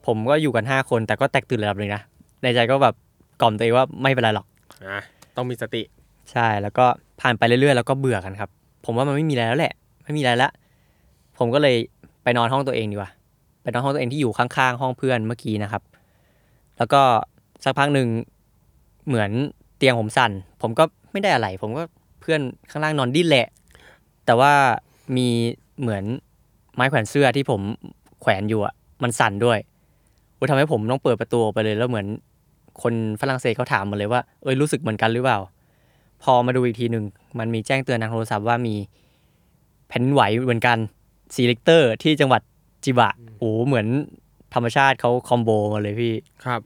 [0.08, 2.02] ผมก็อยู่กันห้าคนแต่ก็แตกตื่นระดับหนึ่งนะ
[2.44, 2.96] ในใจก็แบบ
[3.42, 4.46] กล่อมตัวเองว่าไม่เป็นไรหรอก
[4.88, 5.00] อะ
[5.36, 5.82] ต้องมีสติ
[6.32, 6.86] ใช่แล้วก็
[7.22, 8.50] ผ่านไปเรื่อยๆ แล้วก็เบื่อกันครับ
[8.86, 10.50] ผมว่ามันไม่มีอะไรแล้วแหละ ไม่มีอะไรละ
[11.38, 11.76] ผมก็เลย
[12.24, 13.12] ไปนอนห้องตัวเองดีกว่า
[13.64, 15.84] ไปนอนห้องตัวเองที่อยู่ข้างๆห้องเพื่อนเมื่อกี้นะครับ
[16.78, 17.02] แล้วก็
[17.64, 18.08] สักพักหนึ่ง
[19.08, 19.32] เหมือน
[19.78, 21.84] เตียงผมสั่น ผมก็ไม่ได้อะไร ผมก็
[22.22, 23.48] เพื่อนข้างล่างนอนดิ้นแหละ
[24.26, 24.54] แต่ว่า
[25.18, 25.28] มี
[25.82, 26.04] เหมือน
[26.76, 27.62] ไม้แขวนเสื้อที่ผม
[28.22, 29.60] แขวนอยู่อะมันสั่นด้วย
[30.38, 32.08] อุ๊ยทำให้ผมต้องเปิดประตูออกไปเลยแล้วเหมือน
[32.82, 35.40] คนฝรั่งเศสเขาถามมาเลยว่าเอ้ยรู้สึกเหมือนกันหรือเปล่า
[36.24, 37.06] พอมาดูอีกทีหนึ่ง
[37.40, 38.76] มันมีแจ้งเตือนทางโทรศัพท์ว่ามี
[39.88, 40.78] แผ่นดินไหวเหมือนกัน
[41.34, 42.42] สี่ริกเตอร์ที่จังหวัด
[42.84, 43.88] จิบะโอ้โหเหมือน
[44.54, 46.14] ธรรมชาติเขา combo มาเลยพี่
[46.46, 46.62] ครับ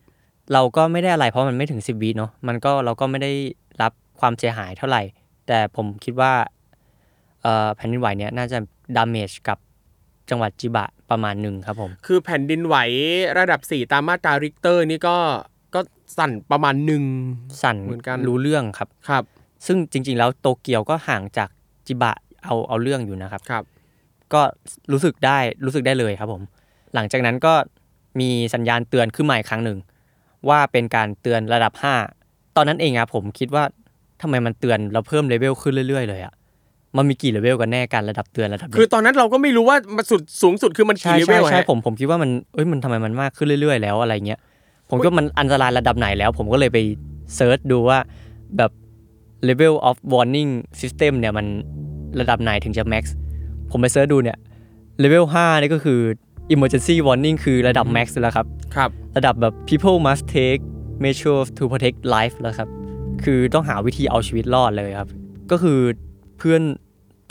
[0.54, 3.32] เราก็ไม่ได้อะไรเพราะมันไม่ถึงสิบวิเนาะมันก็เราก็ไม่ได้
[3.82, 5.02] รับความเสียหายเท่าไหร่
[5.48, 6.34] แต่ผมคิดว่า
[7.42, 8.58] เอ่อแผ่นดินไหวเนี่ยน่าจะ
[8.96, 9.58] ดามจกับ
[10.30, 12.76] จังหวัดจิบะประมาณหนึ่งครับผม คือแผ่นดินไหว
[13.40, 15.18] ระดับ 4 ตามมาตราริกเตอร์นี่ก็
[15.76, 15.80] ก็
[16.18, 17.04] สั่นประมาณหนึ่ง
[17.64, 19.24] สั่นเหมือนกันรู้เรื่องครับครับ
[19.66, 21.50] ซึ่งจริง ๆ แล้วโตเกียวก็ห่างจาก
[21.88, 23.64] จิบะเอาเอาเรื่องอยู่นะครับครับ
[24.34, 24.42] ก็
[24.92, 26.42] รู้สึกได้รู้สึกได้เลยครับผม
[26.94, 27.54] หลังจากนั้นก็
[28.20, 29.78] มีสัญญาณเตือนขึ้นมาอีกครั้งหนึ่ง
[30.50, 31.74] ว่าเป็นการเตือนระดับ
[32.16, 33.64] 5 ตอนนั้นเองอะผมคิดว่า
[34.22, 36.34] ทำไมมันเตือนเราเพิ่มเลเวลขึ้นเรื่อยๆเลยอะ
[36.98, 44.40] มันมีกี่เลเวลกันแน่การระดับเตือนระดับนี้คือตอนนั้นเราก็ไม่รู้ว่ามันสุดสูงสุดคือมันกี่ level ใช่กี่เลเวใช่ใช่ฮะผมคิดว่ามันเอ้ยมันทำไมมันมากขึ้นเรื่อยๆ แล้วอะไรเงี้ย
[44.90, 46.78] ผมก็มันอันตรายระดับไหนแล้ว ผมก็เลยไป
[47.36, 48.00] search ดูว่า
[48.58, 48.72] แบบ
[49.48, 51.46] level of warning system เนี่ยมัน
[52.20, 53.04] ระดับไหนถึงจะ max
[53.72, 54.38] ผมไปเซิร์ชดูเนี่ย
[55.04, 56.00] level 5นี่ก็คือ
[56.54, 60.62] emergency warning คือระดับ max แล้วครับครับ ระดับแบบ people must take
[61.04, 62.70] measures to protect life แล้วครับ
[63.24, 65.10] คือต้องหาวิธีเอาชีวิตรอดเลยครับ
[65.52, 65.80] ก็คือ
[66.38, 66.62] เพื่อน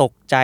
[0.02, 0.34] ตกใจ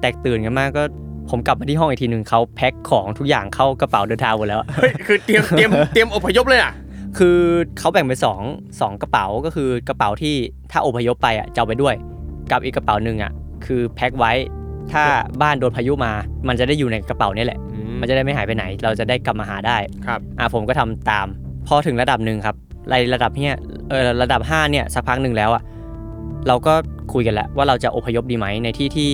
[0.00, 0.84] แตกตื่นกันมากก็
[1.30, 6.72] ผมกลับมาที่ห้องอีกทีหนึ่งเขาแพ็คของทุกอย่างเข้ากระเป๋าเดินทางหมดแล้วเฮ้ยคือเตรียมเตรียมเตรียมอพยพเลยอะ
[7.18, 7.38] คือ
[7.78, 8.40] เขาแบ่งเป็นสอง
[8.80, 10.34] สองกระเป๋าก็คือกระเป๋าที่
[10.72, 11.94] ถ้าอพยพไปอะจะเอาไปด้วย
[12.50, 13.32] กับอีกกระเป๋าหนึ่งอะ
[13.66, 14.32] คือแพ็คไว้
[14.92, 15.02] ถ้า
[15.42, 16.12] บ้านโดนพายุมา
[16.48, 17.58] มันจะได้อยู่ในกระเป๋านี่แหละ
[18.00, 21.26] มันจะได้ไม่หายไปไหน เราจะได้กลับมาหาได้ครับอะผมก็ทำตาม
[21.66, 22.56] พอถึงระดับหนึ่งครับ
[22.90, 23.56] ในระดับเนี้ย
[23.90, 25.62] เออระดับ5เนี่ยสักพักหนึ่งแล้วอะ
[26.48, 26.74] เราก็
[27.12, 29.10] คุยกันแล้วว่าเราจะอพยพดีไหมในที่ที่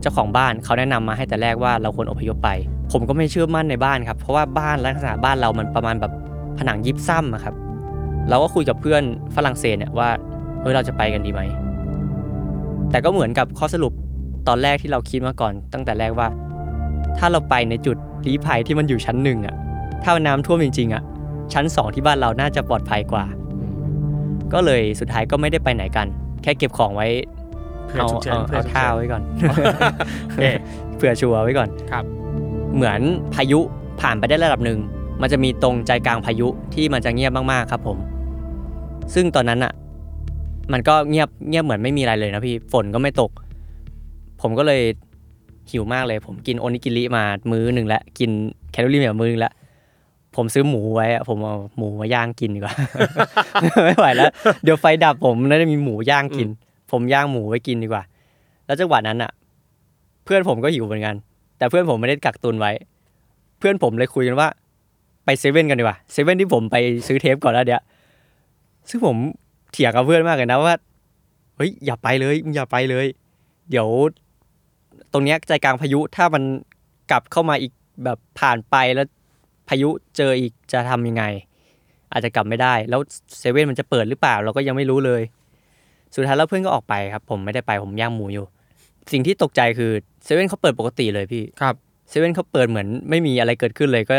[0.00, 2.50] เจ้าของบ้านเขาแนะนำมาให้แต่แรกว่าเราควรอพยพไป
[2.92, 6.12] ผมก็ไม่เชื่อมั่นในบ้านครับเพราะว่าบ้านลักษณะบ้านเรามันประมาณแบบ
[6.58, 7.54] ผนังยิบซ้ำครับ
[8.28, 9.02] เราก็คุยกับเพื่อน
[9.36, 10.08] ฝรั่งเศสเนี่ยว่า
[10.60, 11.40] เฮ้ยเราจะไปกันดีไหม
[12.90, 13.92] แต่ก็เหมือนกับข้อสรุป
[14.48, 16.28] ตอนแรกที่เราคิดมาก่อน ตั้งแต่แรกว่า
[17.18, 17.96] ถ้าเราไปในจุด
[18.26, 19.54] ลี้ภัยที่มันอยู่ชั้นหนึ่งอะ
[20.02, 21.02] ถ้าน้ำท่วมจริงๆอะ
[21.52, 23.24] ชั้นสองที่บ้านเราน่าจะปลอดภัยกว่า
[24.52, 26.06] ก็เลยสุดท้ายก็ไม่ได้ไปไหนกัน
[26.42, 27.08] แค่เก็บของไว้
[27.86, 29.22] เผื่อเอาฉุกเฉินเอาเผื่อเอาฉุกเฉินท่าไว้ก่อน
[30.26, 30.44] โอเค
[30.96, 32.04] เผื่อชัวร์ไว้ก่อนครับ
[32.74, 33.00] เหมือน
[33.34, 33.60] พายุ
[34.00, 34.78] ผ่านไปได้ระดับหนึ่ง
[35.22, 37.98] มันจะมีตรงใจกลางพายุที่มันจะเงียบมากๆครับผม
[39.14, 39.72] ซึ่งตอนนั้นอะ
[40.72, 43.30] มันก็เงียบเงียบเหมือนไม่มีอะไรเลยนะพี่ฝนก็ไม่ตก
[44.40, 44.82] ผมก็เลย
[45.70, 48.30] หิวมากเลย ผมกินโอนิกิริมามื้อหนึ่งแล้วกิน
[48.72, 49.52] แคลอรี่แบบมื้อหนึงแล้ว
[50.36, 52.74] ผมซื้อหมูไว้อะผมเอาหมูมาย่างกินดีกว่า
[53.84, 54.30] ไม่ไหวแล้ว
[54.64, 56.48] เดี๋ยวไฟดับผมน่าจะมีหมูย่างกิน
[56.90, 58.02] ผมย่างหมูไว้กินดีกว่า
[58.66, 59.30] แล้วจังหวะนั้นอะ
[60.24, 61.14] เพื่อนผมก็หิวเหมือนกัน
[61.58, 62.72] แต่เพื่อนผมไม่ได้กักตุนไว้
[63.58, 64.48] เพื่อนผมเลยคุยกันว่า
[65.24, 67.82] ไปเซเว่นกันดีกว่าเซเว่นที่ผมไปซื้อเทปก่อนแล้วเดี๋ยว
[68.88, 69.16] ซึ่งผม
[69.72, 70.76] เถียงกับเพื่อนมากเลยนะว่า
[71.56, 73.06] เฮ้ยอย่าไปเลยมึงอย่าไปเลย
[73.70, 73.88] เดี๋ยว
[75.12, 76.42] ตรงเนี้ยใจกลางพายุถ้ามัน
[77.10, 77.72] กลับเข้ามาอีก
[78.04, 79.06] แบบผ่านไปแล้ว
[79.68, 81.24] พายุเจออีกจะทำยังไง
[82.12, 83.00] อาจจะกลับไม่ได้ แล้ว
[83.38, 85.22] เซเว่นมันจะเปิดหรือเปล่า เราก็ยังไม่รู้เลย
[86.14, 88.46] สุดท้ายแล้วเพื่อนก็ออกไปครับ ผมไม่ได้ไปผมย่างหมูอยู่
[89.12, 89.90] สิ่งที่ตกใจคือ
[90.24, 91.74] เซเว่นเขาเปิดปกติเลยพี่ครับ
[92.08, 94.16] เซเว่นเขาเปิดเหมือนไม่มีอะไรเกิดขึ้นเลยก็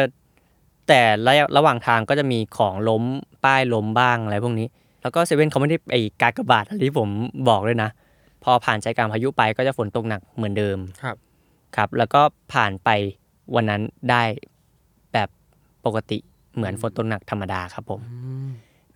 [0.88, 3.03] แต่ระยะระหว่างทางก็จะมีของล้ม
[3.45, 4.67] ป้ายล้มบ้างอะไรพวกนี้
[5.01, 7.09] แล้วก็เซเว่นเขาไม่ได้ไอ้กากบาทอะไรที่ผม
[7.49, 7.89] บอกเลยนะ
[8.43, 11.15] พอผ่านใจกลางพายุไปก็จะฝนตกหนักเหมือนเดิมครับ
[11.75, 12.21] ครับ แล้วก็
[12.53, 12.89] ผ่านไป
[13.55, 14.23] วันนั้นได้
[15.13, 15.38] แบบป
[15.95, 16.17] กติ
[16.56, 18.02] เหมือนฝนตกหนักธรรมดาครับผม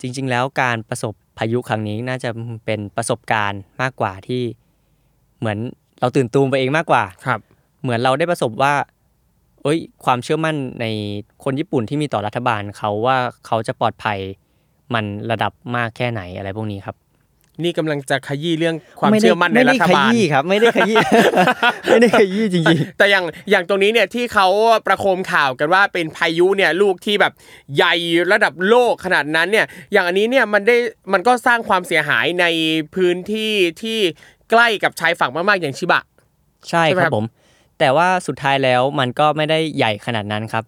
[0.01, 2.29] จริง ๆ แล้วการประสบพายุครั้งนี้น่าจะ
[2.65, 4.43] เป็นประสบการณ์มากกว่าที่
[5.39, 5.57] เหมือน
[5.99, 7.39] เราตื่นตูมไปเองมากกว่าครับ
[7.81, 8.73] เหมือนเราได้ประสบว่า
[9.63, 10.85] เอ้ย ความเชื่อมั่นใน
[11.43, 14.19] คนญี่ปุ่นที่มีต่อรัฐบาลเขาว่าเขาจะปลอดภัย
[14.93, 16.95] มันระดับมากแค่ไหนอะไรพวกนี้ครับ
[17.61, 20.97] นี่กำลังจะขยี้เรื่องความไได้เชื่อมั่นในรัฐบาลไม่ได้ขยี้ครับ ไม่ได้ขยี้
[21.89, 22.65] ไม่ได้ขยี้จริง
[22.97, 24.47] แต่อย่างอย่างตรงนี้เนี่ยที่เขา
[24.87, 27.33] ประโคมข่าวกันว่าเป็นพายุเนี่ยลูกที่แบบ
[27.75, 27.93] ใหญ่
[28.31, 30.75] ระดับโลกขนาดนั้นเนี่ยอย่างอันนี้เนี่ยมันได้
[31.13, 32.45] มันก็สร้างความเสียหายใน
[32.95, 33.99] พื้นที่ที่
[34.51, 37.25] ใกล้กับชายฝั่งมากๆอย่างชิบะๆใช่ใช่ไหมคครัรับบผม
[37.79, 40.63] แต่ว่าสุดท้ายแล้วมันก็ไม่ได้ใหญ่ขนาดนั้นครับ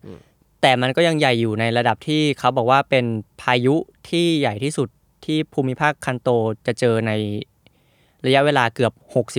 [0.61, 3.05] แต่มันก็ยังใหญ่อยู่ในระดับที่เขาบอกว่าเป็น
[3.41, 3.75] พายุ
[4.09, 4.89] ที่ใหญ่ที่สุด
[5.25, 6.29] ที่ภูมิภาคคันโต
[6.65, 7.11] จะเจอใน
[8.25, 8.93] ระยะเวลาเกือบ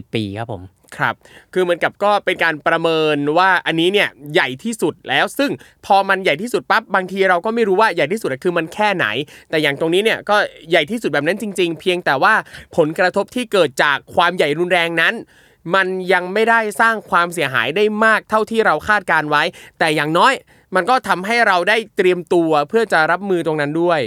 [0.07, 0.63] 60 ปีครับผม
[0.99, 1.15] ครับ
[1.53, 5.51] คือเหมือนกับก็เป็นการประเมินว่าอันนี้เนี่ยใหญ่ที่สุดแล้ว ซึ่ง
[5.87, 9.07] พอมันใหญ่ที่สุดปั๊บบางทีเราก็ไม่รู้ว่าใหญ่ที่สุดคือมันแค่ไหน
[9.51, 10.37] แต่อย่างตรงนี้เนี่ยก็
[10.71, 12.35] ใหญ่ที่สุดแบบนั้นจริง ๆ เพียงแต่ว่า
[12.77, 15.15] ผลกระทบที่เกิดจากความใหญ่รุนแรงนั้น
[15.75, 19.43] มันยังไม่ได้สร้างความเสียหายได้มากเท่าที่เราคาดการไว้
[19.79, 20.33] แต่อย่างน้อย
[20.75, 24.01] มันก็ทำให้เราได้เตรียมตัวเพื่อจะรับมือตรงนั้นด้วย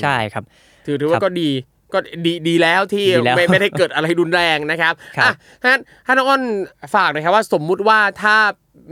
[0.00, 0.44] ใช่ครับ
[0.86, 1.50] ถือถือว่าครับก็ดี
[1.92, 6.42] ก็ดีดีแล้วที่ดีแล้วไม่ไม่ได้เกิดอะไรรุนแรงนะครับครับอะท่านท่านน้องอ้น
[6.94, 8.36] ฝากหนะครับว่าสมมุติว่าถ้า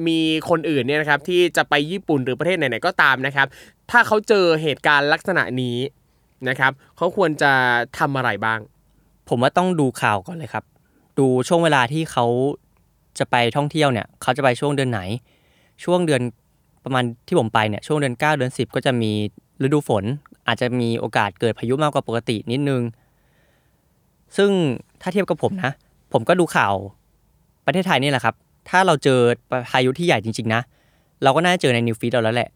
[0.07, 0.19] มี
[0.51, 3.47] คนอื่นเนี่ยนะครับที่จะไปญี่ปุ่นหรือประเทศไหนๆก็ตามนะครับ
[3.91, 5.77] ถ้าเขาเจอเหตุการณ์ลักษณะนี้
[6.49, 7.53] นะครับเขาควรจะ
[7.99, 8.61] ทำอะไรบ้าง
[9.29, 10.65] ผมว่าต้องดูข่าวก่อนเลยครับ
[11.19, 12.27] ดูช่วงเวลาที่เขา
[13.19, 15.01] จะไปท่องเที่ยวเนี่ยเขาจะไปช่วงเดือนไหน
[15.85, 16.23] ช่วงเดือน
[16.85, 19.13] ประมาณที่ผมไปเนี่ยช่วงเดือน 9 เดือน 10 ก็จะมี
[19.63, 20.05] ฤดูฝน
[20.47, 22.83] อาจจะมีโอกาสเกิดพายุมากกว่าปกตินิดนึง
[24.37, 24.51] ซึ่ง
[25.01, 25.73] ถ้าเทียบกับผมนะ
[26.13, 26.75] ผมก็ดูข่าว
[27.67, 28.35] ประเทศไทยนี่แหละครับ
[28.71, 29.21] ถ้าเราเจอ
[29.71, 30.63] พายุที่ใหญ่จริง ๆ นะ
[31.23, 32.49] เราก็น่าจะเจอในนิวฟีดเราแล้วแหละ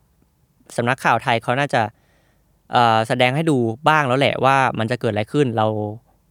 [0.77, 1.83] สำนักข่าวไทยเขาน่าจะ
[3.09, 3.57] แสดงให้ดู
[3.89, 5.67] บ้างแล้วแหละว่ามันจะเกิดอะไรขึ้นเรา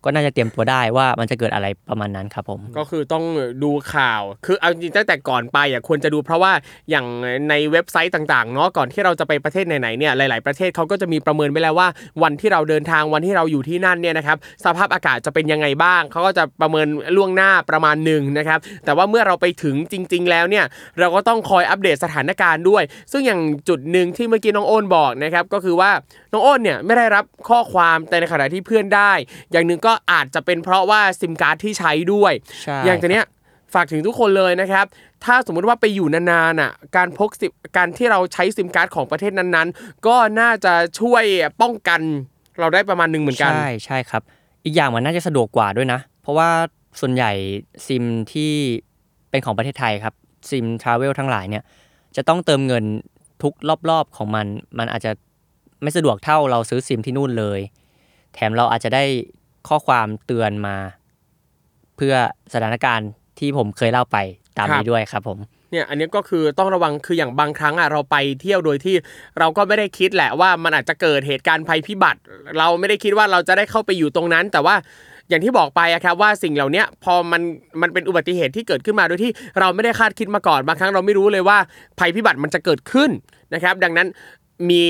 [0.06, 3.24] ก็น่าจะเตรียมตัวได้ว่ามันจะเกิดอะไรประมาณนั้นครับผม ก็คือต้อง
[3.64, 6.52] ดูข่าว คือเอาจริงตั้งแต่ก่อนไปอะควรจะดูเพราะว่า
[6.90, 7.06] อย่าง
[7.50, 11.88] ในเว็บไซต์ต่างๆเนาะก่อนที่เราจะไปประเทศไหนๆเนี่ยหลาย ๆประเทศเขาก็จะมีประเมินไว้แล้วว่า
[12.24, 20.66] วันที่เราเดินทางวันที่เราอยู่ที่นั่นเนี่ยนะครับสภาพอากาศจะเป็นยังไงบ้างเขาก็จะประเมินล่วงหน้าประมาณหนึ่งนะครับแต่ว่าเมื่อเราไปถึงจริง ๆ แล้วเนี่ย
[21.00, 25.92] เราก็ต้องคอยอัปเดตสถานการณ์ด้วย ซึ่งอย่างจุดหนึ่งที่เมื่อกี้น้องโอนบอกนะครับก็คือว่า
[26.34, 29.12] น้องโอนเนี่ยไม่ได้รับข้อความแต่ในขณะที่เพื่อนได้
[29.52, 33.26] อย่างหนึ่งก็อาจจะเป็นเพราะว่าซิมการ์ดที่ใช้ด้วยใช่อย่างตัวเนี้ย
[33.74, 34.86] ฝากถึงทุกคนเลยนะครับ
[35.26, 41.24] ถ้าสมมุติว่าไปอยู่นานๆอะ การพกซิมการที่เราใช้ซิมการ์ดของประเทศนั้นๆ ก็น่าจะช่วย
[41.62, 42.02] ป้องกัน
[42.60, 44.22] เราได้ประมาณหนึ่งเหมือนกัน ใช่ใช่ครับ
[44.66, 46.50] อีกอย่างมันน่าจะสะดวกกว่าด้วยนะ เพราะว่า
[47.00, 47.32] ส่วนใหญ่
[47.88, 48.04] ซิม
[48.34, 48.52] ที่
[49.30, 50.14] เป็นของประเทศไทยครับ
[50.50, 51.64] ซิมทราเวลทั้งหลายเนี่ย
[52.16, 52.84] จะต้องเติมเงิน
[53.44, 53.54] ทุก
[53.90, 54.46] รอบๆของมัน
[54.78, 55.12] มันอาจจะ
[55.82, 57.60] ไม่สะดวกเท่าเราซื้อซิมที่นู่นเลย
[58.34, 59.04] แถมเราอาจจะได้
[59.68, 60.76] ข้อความเตือนมา
[61.98, 62.16] เพื่อ
[62.54, 64.18] สถานการณ์ที่ผมเคยเล่าไป
[64.58, 65.38] ตามครับนี้ด้วยครับผม
[65.72, 68.96] เนี่ยอันนี้ก็คือต้องระวังคืออย่างบางครั้งอะเราไปเที่ยวโดยที่
[69.40, 72.20] เราก็ไม่ได้คิดแหละว่ามันอาจจะเกิดเหตุการณ์ภัยพิบัติ
[72.60, 74.76] เราไม่ได้คิดว่าเราจะได้เข้าไปอยู่ตรงนั้น แต่ว่า
[75.30, 77.42] อย่างที่บอกไปอะครับว่าสิ่งเหล่านี้พอมัน
[77.82, 81.58] มันเป็นอุบัติเหตุที่เกิดขึ้นมาโดยที่เราไม่ได้คาดคิดมาก่อนบางครั้งเราไม่รู้เลยว่า
[82.00, 83.10] ภัยพิบัติมันจะเกิดขึ้น
[83.54, 84.08] นะครับ ดังนั้น
[84.70, 84.84] มี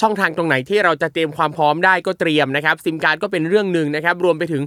[0.00, 4.62] ช่องทางตรงไหนที่เราจะเตรียมความพร้อมได้ก็เตรียมนะครับซิมการ์ดก็เป็นเรื่องหนึ่งนะครับรวมไปถึง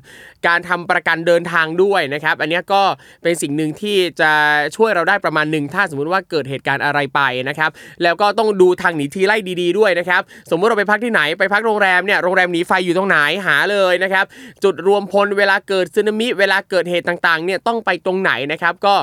[0.47, 2.81] การทำประกันเดินทางด้วยนะครับ อันนี้ก็
[3.23, 4.31] เป็นสิ่งหนึ่งที่จะ
[4.75, 7.69] ช่วยเราได้ประมาณหนึ่งถ้าสมมุติว่าเกิดเหตุการณ์อะไรไปนะครับ
[8.03, 14.25] แล้วก็ต้องดูทางหนีทีไล่ดีๆด้วยนะครับสมมุติเราไปพักที่ไหนไปพักโรงแรมเนี่ยโรงแรมหนีไฟอยู่ตรงไหนหาเลยนะครับ
[14.63, 18.95] จุดรวมพลเวลาเกิดสึนามิเวลาเกิดเหตุต่างๆเนี่ยต้องไปตรงไหนนะครับก็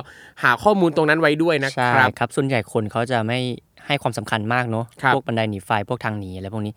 [0.43, 3.41] หาข้อมูลตรงนั้นไว้ด้วยนะคใช่รับครับส่วนใหญ่คนเขาจะไม่
[3.87, 6.73] ให้ความสำคัญมากเนอะครับพวกบันไดหนีไฟพวกทางหนีอะไรพวกนี้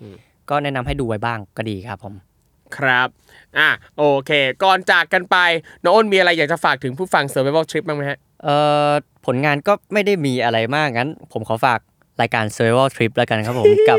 [0.49, 2.13] ก็แนะนำให้ดูไว้บ้างก็ดีครับผม
[2.77, 3.07] ครับ
[3.57, 4.31] อะ โอเค
[4.63, 5.37] ก่อนจากกันไป
[5.83, 8.55] น้องอ้นมีอะไรอยากจะฝากถึงผู้ฟัง Survival Trip บ้างไหมฮะ เอ่
[8.89, 8.91] อ
[9.25, 11.79] ผลงานก็ไม่ได้มีอะไรมากงั้น ผมขอฝาก
[12.21, 13.97] รายการ Survival Trip แล้วกันครับผม กับ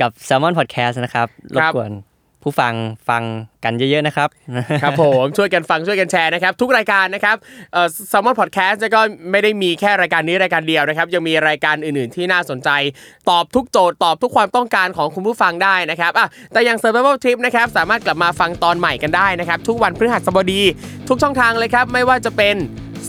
[0.00, 1.90] กับ Salmon Podcast นะครับ รบกวน
[2.42, 2.74] ผู้ฟัง
[3.08, 3.22] ฟัง
[3.64, 4.28] กันเยอะๆนะครับ
[4.82, 7.36] ครับผมช่วยกันฟังช่วยกันแชร์นะครับ ทุกรายการนะครับ
[7.72, 12.70] เอ่อ Salmon Podcast เนี่ยก็ไม่ได้มีแค่รายการนี้รายการเดียวนะครับ ยังมีรายการอื่นๆที่น่าสนใจ
[13.30, 20.62] ตอบทุกโจทย์ตอบทุกความต้องการของคุณผู้ฟังได้นะครับอะแต่อย่าง Survival Trip นะครับสามารถกลับมาฟังตอนใหม่กันได้นะครับ ทุกวันพฤหัสบดี
[21.08, 22.56] ทุกช่องทางเลยครับ ไม่ว่าจะเป็น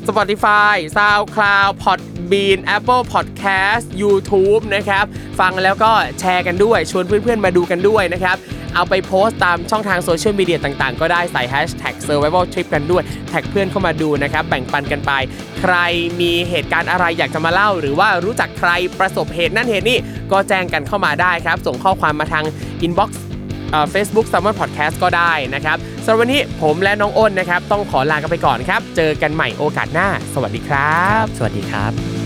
[0.08, 5.06] Spotify SoundCloud Podbean Apple Podcast YouTube นะครับ
[5.40, 8.38] ฟังแล้วก็แชร์กันด้วย ชวนเพื่อนๆมาดูกันด้วยนะครับ
[8.76, 15.12] เอาไปโพสต์ตามช่องทางโซเชียลมีเดียต่างๆ ก็ได้ใส่ hashtag survival trip กันด้วย แท็กเพื่อนเข้ามาดูนะครับ แบ่งปันกันไป
[15.60, 15.76] ใคร
[16.22, 18.70] มีเหตุการณ์อะไรอยากจะมาเล่า หรือว่ารู้จักใคร
[19.00, 20.00] ประสบเหตุนั่นเหตุนี่
[20.32, 22.46] ก็แจ้งกันเข้ามาได้ครับ ส่งข้อความมาทาง
[22.86, 23.10] inbox
[23.92, 32.21] เฟซบุ๊ก Summer Podcast ก็ได้นะครับสำหรับวันนี้ผมและน้องอ้นนะครับ ต้องขอลากันไปก่อนครับ เจอกันใหม่โอกาสหน้า สวัสดีครับ สวัสดีครับ